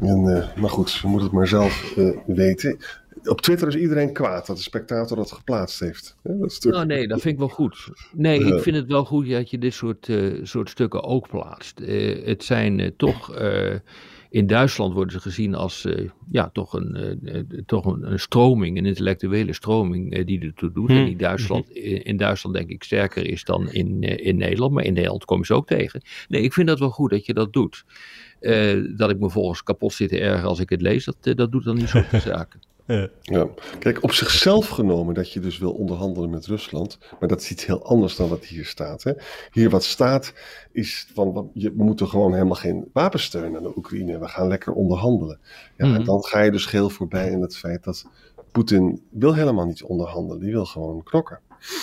En, 0.00 0.36
eh, 0.36 0.56
maar 0.56 0.70
goed, 0.70 0.92
je 0.92 1.06
moet 1.06 1.22
het 1.22 1.32
maar 1.32 1.48
zelf 1.48 1.96
eh, 1.96 2.10
weten. 2.26 2.78
Op 3.24 3.40
Twitter 3.40 3.68
is 3.68 3.76
iedereen 3.76 4.12
kwaad 4.12 4.46
dat 4.46 4.56
de 4.56 4.62
spectator 4.62 5.16
dat 5.16 5.32
geplaatst 5.32 5.80
heeft. 5.80 6.16
Ja, 6.22 6.32
dat 6.32 6.52
stuk. 6.52 6.72
Nou, 6.72 6.86
nee, 6.86 7.08
dat 7.08 7.20
vind 7.20 7.32
ik 7.34 7.38
wel 7.38 7.48
goed. 7.48 7.88
Nee, 8.12 8.44
ik 8.44 8.62
vind 8.62 8.76
het 8.76 8.86
wel 8.86 9.04
goed 9.04 9.28
dat 9.28 9.50
je 9.50 9.58
dit 9.58 9.74
soort, 9.74 10.08
eh, 10.08 10.40
soort 10.42 10.68
stukken 10.68 11.02
ook 11.02 11.28
plaatst. 11.28 11.78
Het 12.24 12.44
zijn 12.44 12.92
toch. 12.96 13.34
In 14.32 14.46
Duitsland 14.46 14.94
worden 14.94 15.12
ze 15.12 15.20
gezien 15.20 15.54
als 15.54 15.84
eh, 15.84 16.08
ja, 16.30 16.50
toch, 16.52 16.72
een, 16.72 16.94
eh, 16.96 17.38
eh, 17.38 17.44
toch 17.66 17.84
een, 17.84 18.12
een 18.12 18.18
stroming, 18.18 18.78
een 18.78 18.86
intellectuele 18.86 19.52
stroming 19.52 20.12
eh, 20.12 20.26
die 20.26 20.40
ertoe 20.40 20.72
doet. 20.72 20.88
Hmm. 20.88 20.98
En 20.98 21.04
die 21.04 21.16
Duitsland, 21.16 21.70
in, 21.70 22.04
in 22.04 22.16
Duitsland 22.16 22.56
denk 22.56 22.68
ik 22.68 22.82
sterker 22.82 23.26
is 23.26 23.44
dan 23.44 23.70
in, 23.70 24.02
in 24.02 24.36
Nederland. 24.36 24.72
Maar 24.72 24.84
in 24.84 24.92
Nederland 24.92 25.24
kom 25.24 25.38
je 25.38 25.44
ze 25.44 25.54
ook 25.54 25.66
tegen. 25.66 26.02
Nee, 26.28 26.42
ik 26.42 26.52
vind 26.52 26.68
dat 26.68 26.78
wel 26.78 26.90
goed 26.90 27.10
dat 27.10 27.26
je 27.26 27.34
dat 27.34 27.52
doet. 27.52 27.84
Dat 28.96 29.10
ik 29.10 29.18
me 29.18 29.30
volgens 29.30 29.62
kapot 29.62 29.92
zit 29.92 30.08
te 30.08 30.20
ergeren 30.20 30.48
als 30.48 30.60
ik 30.60 30.70
het 30.70 30.80
lees, 30.80 31.04
dat, 31.04 31.36
dat 31.36 31.52
doet 31.52 31.64
dan 31.64 31.76
niet 31.76 31.88
zo 31.88 32.02
de 32.10 32.20
zaken. 32.34 32.60
Ja. 33.20 33.48
Kijk, 33.78 34.02
op 34.02 34.12
zichzelf 34.12 34.68
genomen 34.68 35.14
dat 35.14 35.32
je 35.32 35.40
dus 35.40 35.58
wil 35.58 35.72
onderhandelen 35.72 36.30
met 36.30 36.46
Rusland, 36.46 36.98
maar 37.20 37.28
dat 37.28 37.40
is 37.40 37.50
iets 37.50 37.66
heel 37.66 37.84
anders 37.84 38.16
dan 38.16 38.28
wat 38.28 38.44
hier 38.44 38.64
staat. 38.64 39.02
Hè? 39.02 39.12
Hier 39.52 39.70
wat 39.70 39.84
staat 39.84 40.32
is 40.72 41.06
van, 41.14 41.50
je, 41.54 41.72
we 41.76 41.84
moeten 41.84 42.08
gewoon 42.08 42.32
helemaal 42.32 42.54
geen 42.54 42.88
wapensteun 42.92 43.56
aan 43.56 43.62
de 43.62 43.76
Oekraïne, 43.76 44.18
we 44.18 44.28
gaan 44.28 44.48
lekker 44.48 44.72
onderhandelen. 44.72 45.38
Ja, 45.76 45.86
Mhm. 45.86 45.94
En 45.94 46.04
dan 46.04 46.24
ga 46.24 46.40
je 46.40 46.50
dus 46.50 46.66
geheel 46.66 46.90
voorbij 46.90 47.34
aan 47.34 47.40
het 47.40 47.56
feit 47.56 47.84
dat 47.84 48.04
Poetin 48.52 49.02
wil 49.10 49.34
helemaal 49.34 49.66
niet 49.66 49.82
onderhandelen, 49.82 50.40
die 50.40 50.52
wil 50.52 50.66
gewoon 50.66 51.02
knokken. 51.02 51.40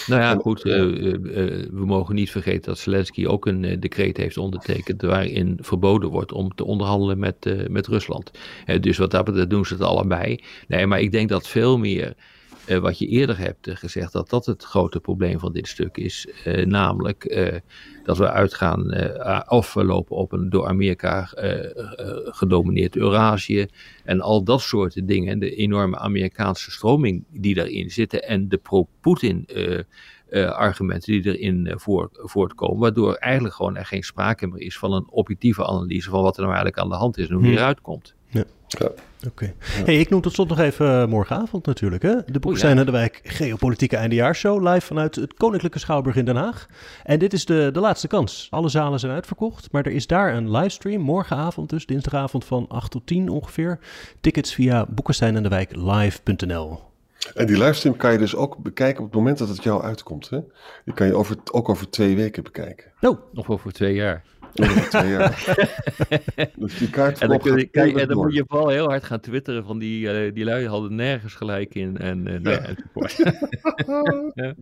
Nou 0.08 0.22
ja, 0.22 0.36
goed, 0.36 0.64
eh, 0.64 0.82
eh, 0.82 1.14
eh, 1.14 1.68
we 1.72 1.86
mogen 1.86 2.16
niet 2.16 2.32
vergeten 2.32 2.62
dat 2.62 2.80
Zelensky 2.80 3.26
ook 3.26 3.46
een 3.46 3.80
decreet 3.80 4.18
heeft 4.18 4.38
ondertekend 4.38 5.02
waarin 5.02 5.58
verboden 5.62 6.10
wordt 6.10 6.32
om 6.32 6.56
te 6.56 6.66
onderhandelen 6.66 7.20
met, 7.20 7.70
met 7.70 7.88
Rusland. 7.88 8.32
Dus 8.80 8.98
wat 8.98 9.12
dat 9.12 9.26
betreft 9.26 9.50
doen 9.50 9.66
ze 9.66 9.74
het 9.74 9.84
allebei. 9.84 10.40
Nee, 10.68 10.88
maar 10.88 11.00
ik 11.00 11.12
denk 11.12 11.30
dat 11.30 11.48
veel 11.48 11.78
meer 11.78 12.16
wat 12.78 13.00
je 13.00 13.08
eerder 13.08 13.38
hebt 13.38 13.68
eh, 13.68 13.76
gezegd, 13.76 14.12
dat 14.14 14.30
dat 14.30 14.46
het 14.46 14.64
grote 14.64 15.00
probleem 15.00 15.40
van 15.40 15.54
dit 15.54 15.68
stuk 15.68 15.98
is. 15.98 16.28
Eh, 16.44 16.66
namelijk 16.66 17.24
eh, 17.26 17.56
dat 18.04 18.18
we 18.18 18.32
uitgaan 18.32 18.92
eh, 18.92 19.42
of 19.48 19.74
we 19.74 19.84
lopen 19.84 20.16
op 20.16 20.32
een 20.32 20.50
door 20.50 20.68
Amerika 20.68 21.32
eh, 21.32 21.66
eh, 21.66 22.18
gedomineerd 22.24 22.96
Eurasië 22.96 23.68
en 24.04 24.22
al 24.22 24.44
dat 24.44 24.62
soort 24.62 25.08
dingen. 25.08 25.40
De 25.40 25.56
enorme 25.56 25.98
Amerikaanse 25.98 26.72
stroming 26.72 27.24
die 27.32 27.56
daarin 27.56 27.90
zitten 27.90 28.24
en 28.24 28.50
de 28.50 28.58
pro-Putin 28.58 29.46
eh, 29.48 29.80
eh, 30.30 30.52
argumenten 30.52 31.22
die 31.22 31.38
erin 31.38 31.68
eh, 31.68 31.78
voor, 31.78 32.10
voortkomen. 32.14 32.80
Waardoor 32.80 33.14
eigenlijk 33.14 33.56
gewoon 33.56 33.76
er 33.76 33.86
geen 33.86 34.04
sprake 34.04 34.48
meer 34.48 34.62
is 34.62 34.78
van 34.78 34.94
een 34.94 35.10
objectieve 35.10 35.66
analyse 35.66 36.10
van 36.10 36.22
wat 36.22 36.36
er 36.38 36.42
nou 36.44 36.54
eigenlijk 36.54 36.84
aan 36.84 36.90
de 36.90 36.96
hand 36.96 37.18
is 37.18 37.28
en 37.28 37.34
hoe 37.34 37.42
die 37.44 37.52
Hmm. 37.52 37.60
eruit 37.60 37.82
komt. 37.82 38.16
Ja. 38.28 38.44
Oké. 39.28 39.54
Hey, 39.60 40.00
ik 40.00 40.10
noem 40.10 40.22
tot 40.22 40.34
slot 40.34 40.48
nog 40.48 40.60
even 40.60 41.02
eh, 41.02 41.08
morgenavond 41.08 41.66
natuurlijk. 41.66 42.04
Hè? 42.04 42.16
De 42.26 42.40
Boek 42.40 42.52
ja. 42.52 42.58
zijn 42.58 42.86
de 42.86 42.92
wijk 42.92 43.20
Geopolitieke 43.24 43.98
Eindejaarsshow 43.98 44.68
live 44.68 44.86
vanuit 44.86 45.16
het 45.16 45.34
Koninklijke 45.34 45.80
Schouwburg 45.80 46.16
in 46.16 46.26
Den 46.26 46.36
Haag. 46.36 46.68
En 47.04 47.20
dit 47.20 47.34
is 47.34 47.46
de, 47.46 47.70
de 47.74 47.80
laatste 47.80 48.08
kans. 48.08 48.48
Alle 48.50 48.70
zalen 48.70 49.00
zijn 49.00 49.12
uitverkocht, 49.12 49.72
maar 49.72 49.86
er 49.86 49.92
is 49.92 50.08
daar 50.08 50.36
een 50.36 50.52
livestream 50.52 51.02
morgenavond, 51.02 51.70
dus 51.70 51.86
dinsdagavond 51.86 52.46
van 52.46 52.66
8 52.68 52.92
tot 52.92 53.08
10 53.08 53.30
ongeveer. 53.30 53.80
Tickets 54.22 54.54
via 54.54 54.86
boekensteinendewijk.live.nl. 54.90 56.88
En 57.36 57.46
die 57.46 57.58
livestream 57.58 57.98
kan 57.98 58.12
je 58.12 58.18
dus 58.18 58.36
ook 58.36 58.58
bekijken 58.58 59.00
op 59.00 59.06
het 59.06 59.16
moment 59.16 59.38
dat 59.38 59.50
het 59.50 59.64
jou 59.64 59.84
uitkomt. 59.84 60.30
Hè? 60.30 60.40
Die 60.86 60.94
kan 60.94 61.08
je 61.08 61.14
over, 61.14 61.36
ook 61.52 61.70
over 61.70 61.90
twee 61.90 62.16
weken 62.16 62.44
bekijken. 62.44 62.92
Nou, 63.00 63.18
Of 63.34 63.50
over 63.50 63.72
twee 63.74 63.94
jaar. 63.94 64.24
Twee 64.90 65.10
jaar. 65.10 65.56
dus 66.56 66.78
die 66.78 66.90
kaart 66.90 67.20
En 67.20 67.28
dan, 67.28 67.40
kun 67.40 67.56
je, 67.56 67.60
gaat 67.60 67.72
kijk, 67.72 67.98
en 67.98 68.08
dan 68.08 68.18
moet 68.18 68.34
je 68.34 68.44
vooral 68.48 68.68
heel 68.68 68.88
hard 68.88 69.04
gaan 69.04 69.20
twitteren 69.20 69.64
van 69.64 69.80
die, 69.80 70.10
eh, 70.10 70.34
die 70.34 70.44
lui 70.44 70.68
hadden 70.68 70.96
nergens 70.96 71.34
gelijk 71.34 71.76
in. 71.76 71.98
En, 71.98 72.28
eh, 72.28 72.40
nou 72.40 72.56
ja, 72.56 72.62
enzovoort. 72.62 73.18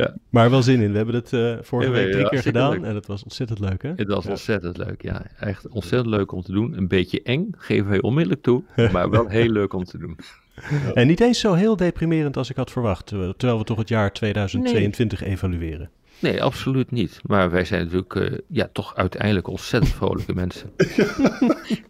ja. 0.00 0.14
maar 0.30 0.50
wel 0.50 0.62
zin 0.62 0.80
in. 0.80 0.90
We 0.90 0.96
hebben 0.96 1.14
het 1.14 1.32
eh, 1.32 1.56
vorige 1.60 1.90
Ja, 1.90 1.96
week 1.96 2.06
ja, 2.06 2.12
drie 2.12 2.28
keer 2.28 2.42
gedaan 2.42 2.70
leuk. 2.70 2.82
en 2.82 2.94
het 2.94 3.06
was 3.06 3.22
ontzettend 3.22 3.58
leuk 3.58 3.82
hè? 3.82 3.92
Het 3.96 4.08
was 4.08 4.26
ontzettend 4.26 4.76
leuk, 4.76 5.02
ja. 5.02 5.26
Echt 5.38 5.68
ontzettend 5.68 6.14
leuk 6.14 6.32
om 6.32 6.42
te 6.42 6.52
doen. 6.52 6.76
Een 6.76 6.88
beetje 6.88 7.22
eng, 7.22 7.50
geven 7.56 7.88
wij 7.88 8.00
onmiddellijk 8.00 8.42
toe. 8.42 8.62
Maar 8.92 9.10
wel 9.10 9.28
heel 9.28 9.50
leuk 9.50 9.72
om 9.72 9.84
te 9.84 9.98
doen. 9.98 10.16
En 10.94 11.06
niet 11.06 11.20
eens 11.20 11.40
zo 11.40 11.52
heel 11.52 11.76
deprimerend 11.76 12.36
als 12.36 12.50
ik 12.50 12.56
had 12.56 12.70
verwacht, 12.70 13.06
terwijl 13.06 13.58
we 13.58 13.64
toch 13.64 13.78
het 13.78 13.88
jaar 13.88 14.12
2022 14.12 15.22
evalueren. 15.22 15.90
Nee, 16.18 16.42
absoluut 16.42 16.90
niet. 16.90 17.20
Maar 17.22 17.50
wij 17.50 17.64
zijn 17.64 17.84
natuurlijk 17.84 18.14
eh, 18.14 18.38
ja, 18.48 18.68
toch 18.72 18.96
uiteindelijk 18.96 19.48
ontzettend 19.48 19.94
vrolijke 19.94 20.34
mensen. 20.34 20.72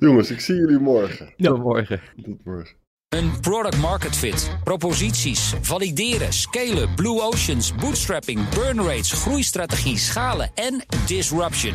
Jongens, 0.00 0.30
ik 0.30 0.40
zie 0.40 0.54
jullie 0.54 0.78
morgen. 0.78 1.32
Ja. 1.36 1.48
Tot 1.48 1.62
morgen. 1.62 2.00
Tot 2.22 2.44
morgen. 2.44 2.76
Een 3.08 3.40
product 3.40 3.76
market 3.76 4.16
fit, 4.16 4.50
proposities, 4.64 5.54
valideren, 5.60 6.32
scalen, 6.32 6.94
blue 6.94 7.22
oceans, 7.22 7.74
bootstrapping, 7.74 8.48
burn 8.48 8.80
rates, 8.80 9.12
groeistrategie, 9.12 9.98
schalen 9.98 10.50
en 10.54 10.84
disruption. 11.06 11.74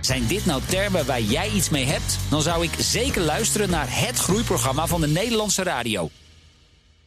Zijn 0.00 0.26
dit 0.26 0.46
nou 0.46 0.62
termen 0.68 1.06
waar 1.06 1.20
jij 1.20 1.50
iets 1.50 1.70
mee 1.70 1.84
hebt? 1.84 2.18
Dan 2.30 2.42
zou 2.42 2.64
ik 2.64 2.70
zeker 2.78 3.22
luisteren 3.22 3.70
naar 3.70 3.86
het 3.88 4.18
groeiprogramma 4.18 4.86
van 4.86 5.00
de 5.00 5.08
Nederlandse 5.08 5.62
radio. 5.62 6.08